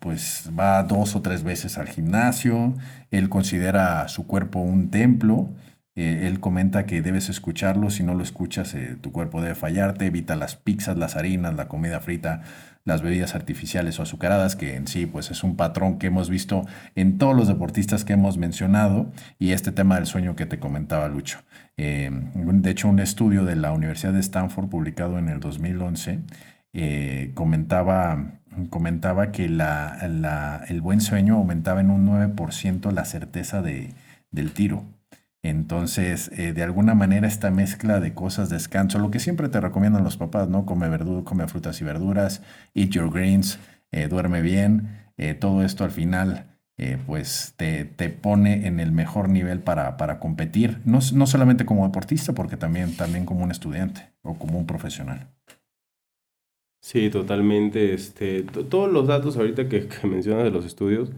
pues 0.00 0.50
va 0.58 0.82
dos 0.82 1.14
o 1.14 1.22
tres 1.22 1.44
veces 1.44 1.78
al 1.78 1.88
gimnasio, 1.88 2.74
él 3.10 3.28
considera 3.28 4.08
su 4.08 4.26
cuerpo 4.26 4.58
un 4.60 4.90
templo, 4.90 5.50
eh, 5.96 6.26
él 6.26 6.40
comenta 6.40 6.84
que 6.84 7.00
debes 7.00 7.30
escucharlo, 7.30 7.88
si 7.88 8.02
no 8.02 8.14
lo 8.14 8.22
escuchas 8.22 8.74
eh, 8.74 8.98
tu 9.00 9.12
cuerpo 9.12 9.40
debe 9.40 9.54
fallarte, 9.54 10.06
evita 10.06 10.36
las 10.36 10.54
pizzas, 10.54 10.98
las 10.98 11.16
harinas, 11.16 11.54
la 11.54 11.68
comida 11.68 12.00
frita, 12.00 12.42
las 12.84 13.00
bebidas 13.00 13.34
artificiales 13.34 13.98
o 13.98 14.02
azucaradas, 14.02 14.56
que 14.56 14.76
en 14.76 14.88
sí 14.88 15.06
pues 15.06 15.30
es 15.30 15.42
un 15.42 15.56
patrón 15.56 15.98
que 15.98 16.08
hemos 16.08 16.28
visto 16.28 16.66
en 16.96 17.16
todos 17.16 17.34
los 17.34 17.48
deportistas 17.48 18.04
que 18.04 18.12
hemos 18.12 18.36
mencionado. 18.36 19.10
Y 19.38 19.52
este 19.52 19.72
tema 19.72 19.96
del 19.96 20.04
sueño 20.04 20.36
que 20.36 20.44
te 20.44 20.58
comentaba 20.58 21.08
Lucho. 21.08 21.38
Eh, 21.78 22.10
de 22.34 22.70
hecho, 22.70 22.88
un 22.88 23.00
estudio 23.00 23.44
de 23.44 23.56
la 23.56 23.72
Universidad 23.72 24.12
de 24.12 24.20
Stanford 24.20 24.68
publicado 24.68 25.18
en 25.18 25.30
el 25.30 25.40
2011 25.40 26.20
comentaba, 27.34 28.40
comentaba 28.70 29.32
que 29.32 29.48
la, 29.48 30.64
el 30.68 30.80
buen 30.80 31.00
sueño 31.00 31.36
aumentaba 31.36 31.80
en 31.80 31.90
un 31.90 32.06
9% 32.06 32.90
la 32.92 33.04
certeza 33.04 33.62
de, 33.62 33.94
del 34.30 34.52
tiro. 34.52 34.84
Entonces, 35.42 36.30
eh, 36.36 36.52
de 36.52 36.62
alguna 36.62 36.94
manera, 36.94 37.28
esta 37.28 37.50
mezcla 37.50 38.00
de 38.00 38.14
cosas, 38.14 38.48
descanso, 38.48 38.98
lo 38.98 39.10
que 39.10 39.20
siempre 39.20 39.48
te 39.48 39.60
recomiendan 39.60 40.02
los 40.02 40.16
papás, 40.16 40.48
¿no? 40.48 40.66
Come, 40.66 40.88
verdura, 40.88 41.22
come 41.24 41.46
frutas 41.46 41.80
y 41.80 41.84
verduras, 41.84 42.42
eat 42.74 42.90
your 42.90 43.12
greens, 43.12 43.58
eh, 43.92 44.08
duerme 44.08 44.42
bien, 44.42 44.88
eh, 45.16 45.34
todo 45.34 45.64
esto 45.64 45.84
al 45.84 45.90
final, 45.90 46.46
pues 47.06 47.54
te, 47.56 47.86
te, 47.86 48.10
pone 48.10 48.66
en 48.66 48.80
el 48.80 48.92
mejor 48.92 49.30
nivel 49.30 49.60
para, 49.60 49.96
para 49.96 50.18
competir, 50.18 50.82
no, 50.84 50.98
no, 51.14 51.26
solamente 51.26 51.64
como 51.64 51.86
deportista, 51.86 52.34
porque 52.34 52.58
también, 52.58 52.94
también 52.96 53.24
como 53.24 53.44
un 53.44 53.50
estudiante 53.50 54.10
o 54.20 54.34
como 54.34 54.58
un 54.58 54.66
profesional. 54.66 55.26
Sí, 56.86 57.10
totalmente. 57.10 57.94
Este, 57.94 58.44
todos 58.44 58.90
los 58.92 59.08
datos 59.08 59.36
ahorita 59.36 59.68
que, 59.68 59.88
mencionas 60.06 60.44
de 60.44 60.52
los 60.52 60.64
estudios, 60.64 61.10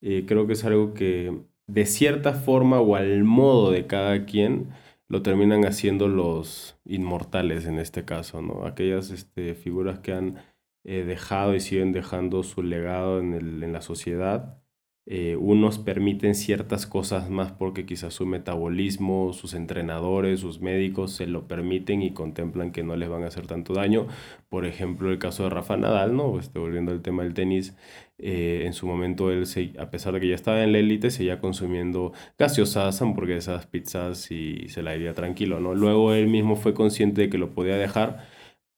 eh, 0.00 0.24
creo 0.26 0.46
que 0.48 0.54
es 0.54 0.64
algo 0.64 0.92
que 0.92 1.32
de 1.68 1.86
cierta 1.86 2.32
forma 2.34 2.80
o 2.80 2.96
al 2.96 3.22
modo 3.22 3.70
de 3.70 3.86
cada 3.86 4.24
quien 4.26 4.70
lo 5.08 5.22
terminan 5.22 5.64
haciendo 5.66 6.08
los 6.08 6.80
inmortales 6.84 7.64
en 7.66 7.78
este 7.78 8.04
caso, 8.04 8.42
¿no? 8.42 8.66
Aquellas 8.66 9.10
este, 9.10 9.54
figuras 9.54 10.00
que 10.00 10.12
han 10.14 10.38
eh, 10.82 11.04
dejado 11.04 11.54
y 11.54 11.60
siguen 11.60 11.92
dejando 11.92 12.42
su 12.42 12.62
legado 12.64 13.20
en, 13.20 13.34
el, 13.34 13.62
en 13.62 13.72
la 13.72 13.82
sociedad 13.82 14.63
eh, 15.06 15.36
unos 15.36 15.78
permiten 15.78 16.34
ciertas 16.34 16.86
cosas 16.86 17.28
más 17.28 17.52
porque 17.52 17.84
quizás 17.84 18.14
su 18.14 18.24
metabolismo, 18.24 19.34
sus 19.34 19.52
entrenadores, 19.52 20.40
sus 20.40 20.60
médicos 20.60 21.12
se 21.12 21.26
lo 21.26 21.46
permiten 21.46 22.00
y 22.00 22.12
contemplan 22.12 22.72
que 22.72 22.82
no 22.82 22.96
les 22.96 23.10
van 23.10 23.22
a 23.22 23.26
hacer 23.26 23.46
tanto 23.46 23.74
daño. 23.74 24.06
Por 24.48 24.64
ejemplo, 24.64 25.10
el 25.10 25.18
caso 25.18 25.44
de 25.44 25.50
Rafa 25.50 25.76
Nadal, 25.76 26.16
¿no? 26.16 26.38
Este, 26.38 26.58
volviendo 26.58 26.92
al 26.92 27.02
tema 27.02 27.22
del 27.22 27.34
tenis, 27.34 27.76
eh, 28.18 28.62
en 28.64 28.72
su 28.72 28.86
momento 28.86 29.30
él, 29.30 29.44
a 29.78 29.90
pesar 29.90 30.14
de 30.14 30.20
que 30.20 30.28
ya 30.28 30.34
estaba 30.34 30.62
en 30.62 30.72
la 30.72 30.78
élite, 30.78 31.10
seguía 31.10 31.38
consumiendo 31.38 32.12
gaseosas, 32.38 33.02
hamburguesas, 33.02 33.66
pizzas 33.66 34.30
y 34.30 34.68
se 34.70 34.82
la 34.82 34.96
iría 34.96 35.12
tranquilo, 35.12 35.60
¿no? 35.60 35.74
Luego 35.74 36.14
él 36.14 36.28
mismo 36.28 36.56
fue 36.56 36.72
consciente 36.72 37.22
de 37.22 37.30
que 37.30 37.38
lo 37.38 37.50
podía 37.50 37.76
dejar 37.76 38.26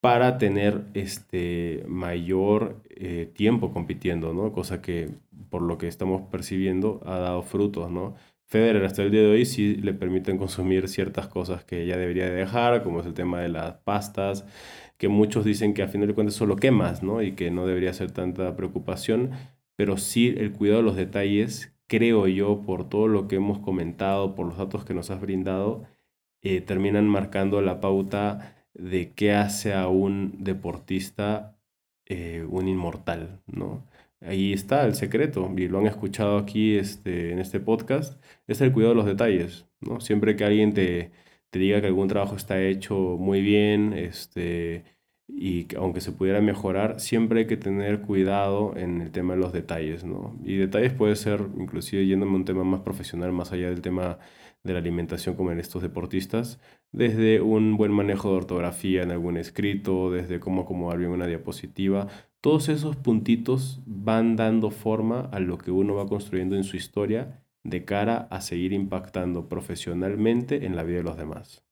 para 0.06 0.38
tener 0.38 0.84
este 0.94 1.82
mayor 1.88 2.80
eh, 2.90 3.28
tiempo 3.34 3.72
compitiendo, 3.72 4.32
¿no? 4.32 4.52
Cosa 4.52 4.80
que 4.80 5.10
por 5.50 5.62
lo 5.62 5.78
que 5.78 5.88
estamos 5.88 6.22
percibiendo, 6.30 7.00
ha 7.04 7.18
dado 7.18 7.42
frutos, 7.42 7.90
¿no? 7.90 8.14
Federer 8.44 8.84
hasta 8.84 9.02
el 9.02 9.10
día 9.10 9.22
de 9.22 9.30
hoy 9.30 9.44
sí 9.44 9.74
le 9.74 9.94
permiten 9.94 10.38
consumir 10.38 10.86
ciertas 10.86 11.26
cosas 11.26 11.64
que 11.64 11.86
ya 11.86 11.96
debería 11.96 12.30
dejar, 12.30 12.84
como 12.84 13.00
es 13.00 13.06
el 13.06 13.14
tema 13.14 13.40
de 13.40 13.48
las 13.48 13.78
pastas, 13.78 14.46
que 14.96 15.08
muchos 15.08 15.44
dicen 15.44 15.74
que 15.74 15.82
a 15.82 15.88
final 15.88 16.06
de 16.06 16.14
cuentas 16.14 16.36
solo 16.36 16.54
quemas, 16.54 17.02
¿no? 17.02 17.20
Y 17.20 17.32
que 17.32 17.50
no 17.50 17.66
debería 17.66 17.92
ser 17.92 18.12
tanta 18.12 18.54
preocupación, 18.54 19.32
pero 19.74 19.96
sí 19.96 20.32
el 20.38 20.52
cuidado 20.52 20.82
de 20.82 20.84
los 20.84 20.94
detalles, 20.94 21.74
creo 21.88 22.28
yo, 22.28 22.62
por 22.64 22.88
todo 22.88 23.08
lo 23.08 23.26
que 23.26 23.34
hemos 23.34 23.58
comentado, 23.58 24.36
por 24.36 24.46
los 24.46 24.56
datos 24.56 24.84
que 24.84 24.94
nos 24.94 25.10
has 25.10 25.20
brindado, 25.20 25.82
eh, 26.42 26.60
terminan 26.60 27.08
marcando 27.08 27.60
la 27.60 27.80
pauta 27.80 28.55
de 28.78 29.12
qué 29.12 29.32
hace 29.32 29.74
a 29.74 29.88
un 29.88 30.44
deportista 30.44 31.56
eh, 32.06 32.46
un 32.48 32.68
inmortal, 32.68 33.40
¿no? 33.46 33.84
Ahí 34.20 34.52
está 34.52 34.86
el 34.86 34.94
secreto, 34.94 35.52
y 35.56 35.68
lo 35.68 35.78
han 35.80 35.86
escuchado 35.86 36.38
aquí 36.38 36.76
este, 36.76 37.32
en 37.32 37.38
este 37.40 37.60
podcast, 37.60 38.22
es 38.46 38.60
el 38.60 38.72
cuidado 38.72 38.94
de 38.94 38.96
los 38.96 39.06
detalles, 39.06 39.66
¿no? 39.80 40.00
Siempre 40.00 40.36
que 40.36 40.44
alguien 40.44 40.72
te, 40.74 41.10
te 41.50 41.58
diga 41.58 41.80
que 41.80 41.88
algún 41.88 42.08
trabajo 42.08 42.36
está 42.36 42.62
hecho 42.62 42.94
muy 43.18 43.40
bien, 43.42 43.92
este, 43.92 44.84
y 45.28 45.66
aunque 45.76 46.00
se 46.00 46.12
pudiera 46.12 46.40
mejorar, 46.40 47.00
siempre 47.00 47.40
hay 47.40 47.46
que 47.46 47.56
tener 47.56 48.00
cuidado 48.00 48.76
en 48.76 49.00
el 49.00 49.10
tema 49.10 49.34
de 49.34 49.40
los 49.40 49.52
detalles, 49.52 50.04
¿no? 50.04 50.38
Y 50.44 50.56
detalles 50.56 50.92
puede 50.92 51.16
ser, 51.16 51.46
inclusive 51.58 52.06
yéndome 52.06 52.32
a 52.32 52.36
un 52.36 52.44
tema 52.44 52.64
más 52.64 52.80
profesional, 52.80 53.32
más 53.32 53.52
allá 53.52 53.68
del 53.68 53.82
tema 53.82 54.18
de 54.62 54.72
la 54.72 54.78
alimentación 54.80 55.36
como 55.36 55.52
en 55.52 55.60
estos 55.60 55.82
deportistas, 55.82 56.60
desde 56.92 57.40
un 57.40 57.76
buen 57.76 57.92
manejo 57.92 58.30
de 58.30 58.36
ortografía 58.36 59.02
en 59.02 59.10
algún 59.10 59.36
escrito, 59.36 60.10
desde 60.10 60.40
cómo 60.40 60.62
acomodar 60.62 60.98
bien 60.98 61.10
una 61.10 61.26
diapositiva, 61.26 62.08
todos 62.40 62.68
esos 62.68 62.96
puntitos 62.96 63.82
van 63.86 64.36
dando 64.36 64.70
forma 64.70 65.28
a 65.32 65.40
lo 65.40 65.58
que 65.58 65.70
uno 65.70 65.94
va 65.94 66.06
construyendo 66.06 66.56
en 66.56 66.64
su 66.64 66.76
historia 66.76 67.42
de 67.64 67.84
cara 67.84 68.28
a 68.30 68.40
seguir 68.40 68.72
impactando 68.72 69.48
profesionalmente 69.48 70.66
en 70.66 70.76
la 70.76 70.84
vida 70.84 70.98
de 70.98 71.02
los 71.04 71.16
demás. 71.16 71.65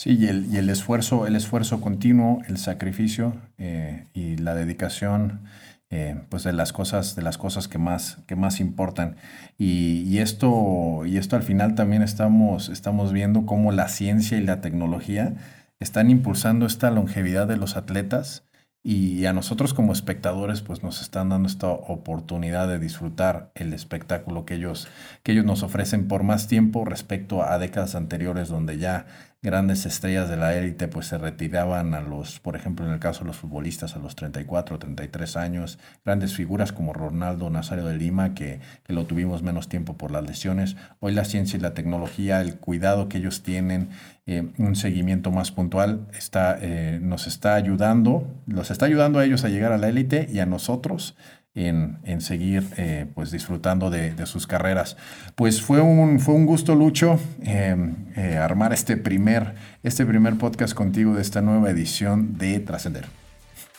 Sí, 0.00 0.16
y 0.18 0.28
el, 0.28 0.46
y 0.50 0.56
el 0.56 0.70
esfuerzo, 0.70 1.26
el 1.26 1.36
esfuerzo 1.36 1.82
continuo, 1.82 2.40
el 2.48 2.56
sacrificio 2.56 3.34
eh, 3.58 4.06
y 4.14 4.38
la 4.38 4.54
dedicación, 4.54 5.42
eh, 5.90 6.22
pues 6.30 6.42
de 6.42 6.54
las 6.54 6.72
cosas, 6.72 7.16
de 7.16 7.20
las 7.20 7.36
cosas 7.36 7.68
que 7.68 7.76
más, 7.76 8.16
que 8.26 8.34
más 8.34 8.60
importan. 8.60 9.16
Y, 9.58 10.04
y, 10.08 10.20
esto, 10.20 11.04
y 11.04 11.18
esto 11.18 11.36
al 11.36 11.42
final 11.42 11.74
también 11.74 12.00
estamos, 12.00 12.70
estamos 12.70 13.12
viendo 13.12 13.44
cómo 13.44 13.72
la 13.72 13.88
ciencia 13.88 14.38
y 14.38 14.42
la 14.42 14.62
tecnología 14.62 15.34
están 15.80 16.08
impulsando 16.08 16.64
esta 16.64 16.90
longevidad 16.90 17.46
de 17.46 17.58
los 17.58 17.76
atletas 17.76 18.44
y 18.82 19.26
a 19.26 19.34
nosotros 19.34 19.74
como 19.74 19.92
espectadores, 19.92 20.62
pues 20.62 20.82
nos 20.82 21.02
están 21.02 21.28
dando 21.28 21.46
esta 21.46 21.68
oportunidad 21.68 22.66
de 22.66 22.78
disfrutar 22.78 23.52
el 23.54 23.74
espectáculo 23.74 24.46
que 24.46 24.54
ellos, 24.54 24.88
que 25.22 25.32
ellos 25.32 25.44
nos 25.44 25.62
ofrecen 25.62 26.08
por 26.08 26.22
más 26.22 26.48
tiempo 26.48 26.86
respecto 26.86 27.42
a 27.42 27.58
décadas 27.58 27.94
anteriores 27.94 28.48
donde 28.48 28.78
ya 28.78 29.04
grandes 29.42 29.86
estrellas 29.86 30.28
de 30.28 30.36
la 30.36 30.54
élite 30.54 30.86
pues 30.86 31.06
se 31.06 31.16
retiraban 31.16 31.94
a 31.94 32.02
los, 32.02 32.40
por 32.40 32.56
ejemplo 32.56 32.84
en 32.84 32.92
el 32.92 33.00
caso 33.00 33.20
de 33.20 33.28
los 33.28 33.36
futbolistas 33.36 33.96
a 33.96 33.98
los 33.98 34.14
34, 34.14 34.78
33 34.78 35.36
años, 35.36 35.78
grandes 36.04 36.34
figuras 36.34 36.72
como 36.72 36.92
Ronaldo 36.92 37.48
Nazario 37.48 37.86
de 37.86 37.96
Lima 37.96 38.34
que, 38.34 38.60
lo 38.88 39.06
tuvimos 39.06 39.42
menos 39.42 39.68
tiempo 39.68 39.96
por 39.96 40.10
las 40.10 40.24
lesiones. 40.24 40.76
Hoy 40.98 41.12
la 41.12 41.24
ciencia 41.24 41.56
y 41.56 41.60
la 41.60 41.74
tecnología, 41.74 42.40
el 42.40 42.56
cuidado 42.56 43.08
que 43.08 43.18
ellos 43.18 43.42
tienen, 43.42 43.90
eh, 44.26 44.52
un 44.58 44.76
seguimiento 44.76 45.30
más 45.30 45.52
puntual 45.52 46.08
está, 46.12 46.58
eh, 46.60 46.98
nos 47.00 47.26
está 47.26 47.54
ayudando, 47.54 48.26
los 48.46 48.70
está 48.70 48.86
ayudando 48.86 49.20
a 49.20 49.24
ellos 49.24 49.44
a 49.44 49.48
llegar 49.48 49.72
a 49.72 49.78
la 49.78 49.88
élite 49.88 50.28
y 50.30 50.40
a 50.40 50.46
nosotros 50.46 51.16
en, 51.54 51.98
en 52.04 52.20
seguir 52.20 52.64
eh, 52.76 53.06
pues 53.14 53.30
disfrutando 53.30 53.90
de, 53.90 54.14
sus 54.26 54.46
carreras. 54.46 54.96
Pues 55.34 55.60
fue 55.60 55.80
un, 55.80 56.20
fue 56.20 56.34
un 56.34 56.46
gusto, 56.46 56.74
Lucho, 56.74 57.18
em, 57.42 58.06
eh, 58.16 58.36
armar 58.36 58.72
este 58.72 58.96
primer, 58.96 59.54
este 59.82 60.06
primer 60.06 60.36
podcast 60.36 60.74
contigo 60.74 61.14
de 61.14 61.22
esta 61.22 61.40
nueva 61.40 61.70
edición 61.70 62.38
de 62.38 62.60
Trascender. 62.60 63.06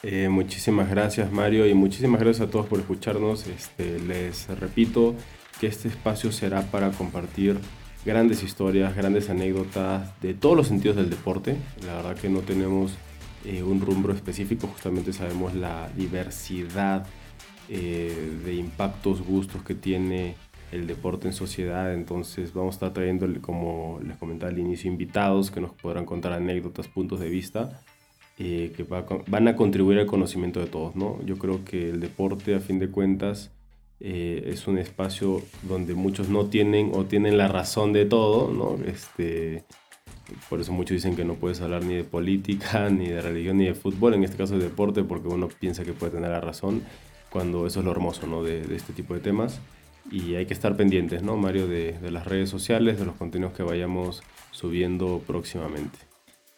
Eh, 0.04 0.30
muchísimas 0.30 0.90
gracias 0.90 1.32
Mario 1.32 1.68
y 1.68 1.76
muchísimas 1.76 2.20
gracias 2.20 2.48
a 2.48 2.52
todos 2.52 2.66
por 2.68 2.80
escucharnos. 2.80 3.48
Este, 3.48 4.00
les 4.00 4.48
repito 4.60 5.16
que 5.60 5.68
este 5.68 5.88
espacio 5.88 6.32
será 6.32 6.64
para 6.64 6.90
compartir 6.90 7.60
grandes 8.04 8.42
historias, 8.42 8.96
grandes 8.96 9.30
anécdotas 9.30 10.20
de 10.22 10.34
todos 10.34 10.58
los 10.58 10.68
sentidos 10.68 10.98
del 10.98 11.10
deporte. 11.10 11.56
La 11.86 11.96
verdad 11.98 12.16
que 12.16 12.30
no 12.30 12.40
tenemos 12.40 12.94
un 13.66 13.82
rumbo 13.82 14.12
específico, 14.12 14.68
justamente 14.68 15.14
sabemos 15.14 15.56
la 15.56 15.90
diversidad 15.96 17.08
eh, 17.70 18.40
de 18.46 18.54
impactos, 18.56 19.22
gustos 19.22 19.64
que 19.64 19.76
tiene 19.76 20.36
el 20.72 20.88
deporte 20.88 21.28
en 21.28 21.34
sociedad. 21.34 21.94
Entonces 21.94 22.54
vamos 22.54 22.76
a 22.76 22.78
estar 22.78 22.94
trayendo, 22.94 23.28
como 23.42 24.00
les 24.06 24.18
comentaba 24.18 24.52
al 24.52 24.60
inicio, 24.60 24.92
invitados 24.92 25.52
que 25.52 25.62
nos 25.62 25.72
podrán 25.72 26.06
contar 26.06 26.34
anécdotas, 26.34 26.88
puntos 26.88 27.20
de 27.20 27.30
vista. 27.30 27.82
Eh, 28.40 28.74
que 28.76 28.84
van 28.84 29.48
a 29.48 29.56
contribuir 29.56 30.00
al 30.00 30.08
conocimiento 30.08 30.60
de 30.60 30.66
todos, 30.66 30.96
¿no? 30.96 31.24
Yo 31.24 31.38
creo 31.38 31.64
que 31.64 31.90
el 31.90 32.00
deporte, 32.00 32.56
a 32.56 32.60
fin 32.60 32.80
de 32.80 32.90
cuentas, 32.90 33.52
eh, 34.00 34.46
es 34.48 34.68
un 34.68 34.80
espacio 34.80 35.44
donde 35.62 35.94
muchos 35.94 36.28
no 36.28 36.48
tienen 36.48 36.92
o 36.96 37.06
tienen 37.06 37.38
la 37.38 37.48
razón 37.48 37.94
de 37.94 38.06
todo, 38.06 38.52
¿no? 38.52 38.84
Este, 38.84 39.64
por 40.50 40.60
eso 40.60 40.72
muchos 40.72 40.96
dicen 40.96 41.16
que 41.16 41.24
no 41.24 41.36
puedes 41.36 41.62
hablar 41.62 41.84
ni 41.84 41.94
de 41.94 42.04
política, 42.04 42.90
ni 42.90 43.10
de 43.10 43.22
religión, 43.22 43.58
ni 43.58 43.66
de 43.66 43.76
fútbol, 43.76 44.16
en 44.16 44.24
este 44.24 44.38
caso 44.38 44.58
de 44.58 44.64
deporte, 44.64 45.04
porque 45.04 45.28
uno 45.28 45.48
piensa 45.48 45.84
que 45.84 45.94
puede 45.94 46.14
tener 46.14 46.32
la 46.32 46.42
razón 46.42 46.82
cuando 47.32 47.66
eso 47.66 47.80
es 47.80 47.86
lo 47.86 47.92
hermoso 47.92 48.28
¿no? 48.28 48.44
de, 48.44 48.76
este 48.76 48.94
tipo 48.94 49.14
de 49.14 49.22
temas. 49.22 49.60
Y 50.12 50.36
hay 50.36 50.46
que 50.46 50.54
estar 50.54 50.76
pendientes, 50.76 51.24
¿no, 51.24 51.38
Mario, 51.38 51.68
de, 51.68 51.96
las 52.12 52.26
redes 52.26 52.50
sociales, 52.50 53.00
de 53.00 53.06
los 53.06 53.16
contenidos 53.16 53.54
que 53.54 53.64
vayamos 53.64 54.22
subiendo 54.52 55.22
próximamente. 55.26 55.98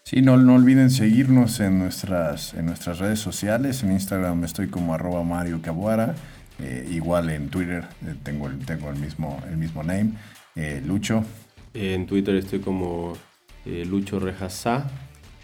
Sí, 0.04 0.22
no, 0.22 0.38
no 0.38 0.56
olviden 0.56 0.90
seguirnos 0.90 1.60
en 1.60 1.80
nuestras, 1.80 2.54
en 2.54 2.66
nuestras 2.66 3.00
redes 3.00 3.20
sociales. 3.20 3.84
En 3.84 3.92
Instagram 3.92 4.44
estoy 4.44 4.68
como 4.68 4.94
arroba 4.94 5.24
Mario 5.24 5.62
Cabuara. 5.62 6.16
Eh, 6.60 6.88
igual 6.92 7.30
en 7.30 7.50
Twitter 7.50 7.86
eh, 8.06 8.16
tengo, 8.24 8.48
el, 8.48 8.60
tengo 8.66 8.90
el, 8.90 8.98
mismo, 8.98 9.42
el 9.50 9.58
mismo 9.58 9.84
name. 9.84 10.12
Eh, 10.56 10.82
Lucho. 10.86 11.24
En 11.74 12.06
Twitter 12.06 12.36
estoy 12.36 12.60
como 12.60 13.14
Lucho 13.66 14.20
Rejas 14.20 14.68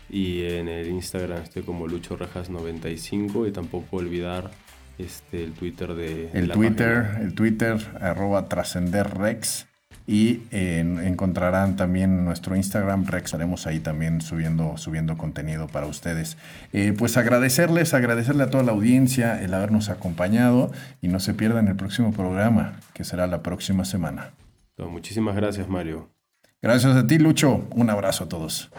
y 0.09 0.43
en 0.43 0.67
el 0.67 0.87
Instagram 0.89 1.41
estoy 1.41 1.63
como 1.63 1.87
Lucho 1.87 2.17
Rejas 2.17 2.49
95 2.49 3.47
y 3.47 3.51
tampoco 3.51 3.97
olvidar 3.97 4.51
este, 4.99 5.43
el 5.43 5.53
Twitter 5.53 5.93
de... 5.93 6.29
El 6.33 6.51
Twitter, 6.51 7.17
el 7.21 7.33
Twitter, 7.33 7.77
arroba 7.99 8.47
trascenderrex. 8.47 9.65
Y 10.05 10.41
encontrarán 10.51 11.75
también 11.75 12.25
nuestro 12.25 12.55
Instagram, 12.55 13.05
Rex. 13.05 13.25
Estaremos 13.25 13.67
ahí 13.67 13.79
también 13.79 14.21
subiendo, 14.21 14.75
subiendo 14.75 15.19
contenido 15.19 15.67
para 15.67 15.85
ustedes. 15.85 16.35
Eh, 16.73 16.95
pues 16.97 17.15
agradecerles, 17.15 17.93
agradecerle 17.93 18.41
a 18.41 18.49
toda 18.49 18.63
la 18.63 18.71
audiencia 18.71 19.39
el 19.39 19.53
habernos 19.53 19.89
acompañado 19.89 20.71
y 20.99 21.09
no 21.09 21.19
se 21.19 21.35
pierdan 21.35 21.67
el 21.67 21.75
próximo 21.75 22.11
programa, 22.11 22.79
que 22.95 23.03
será 23.03 23.27
la 23.27 23.43
próxima 23.43 23.85
semana. 23.85 24.31
muchísimas 24.79 25.35
gracias, 25.35 25.69
Mario. 25.69 26.09
Gracias 26.59 26.95
a 26.95 27.05
ti, 27.05 27.19
Lucho. 27.19 27.67
Un 27.75 27.91
abrazo 27.91 28.23
a 28.23 28.29
todos. 28.29 28.71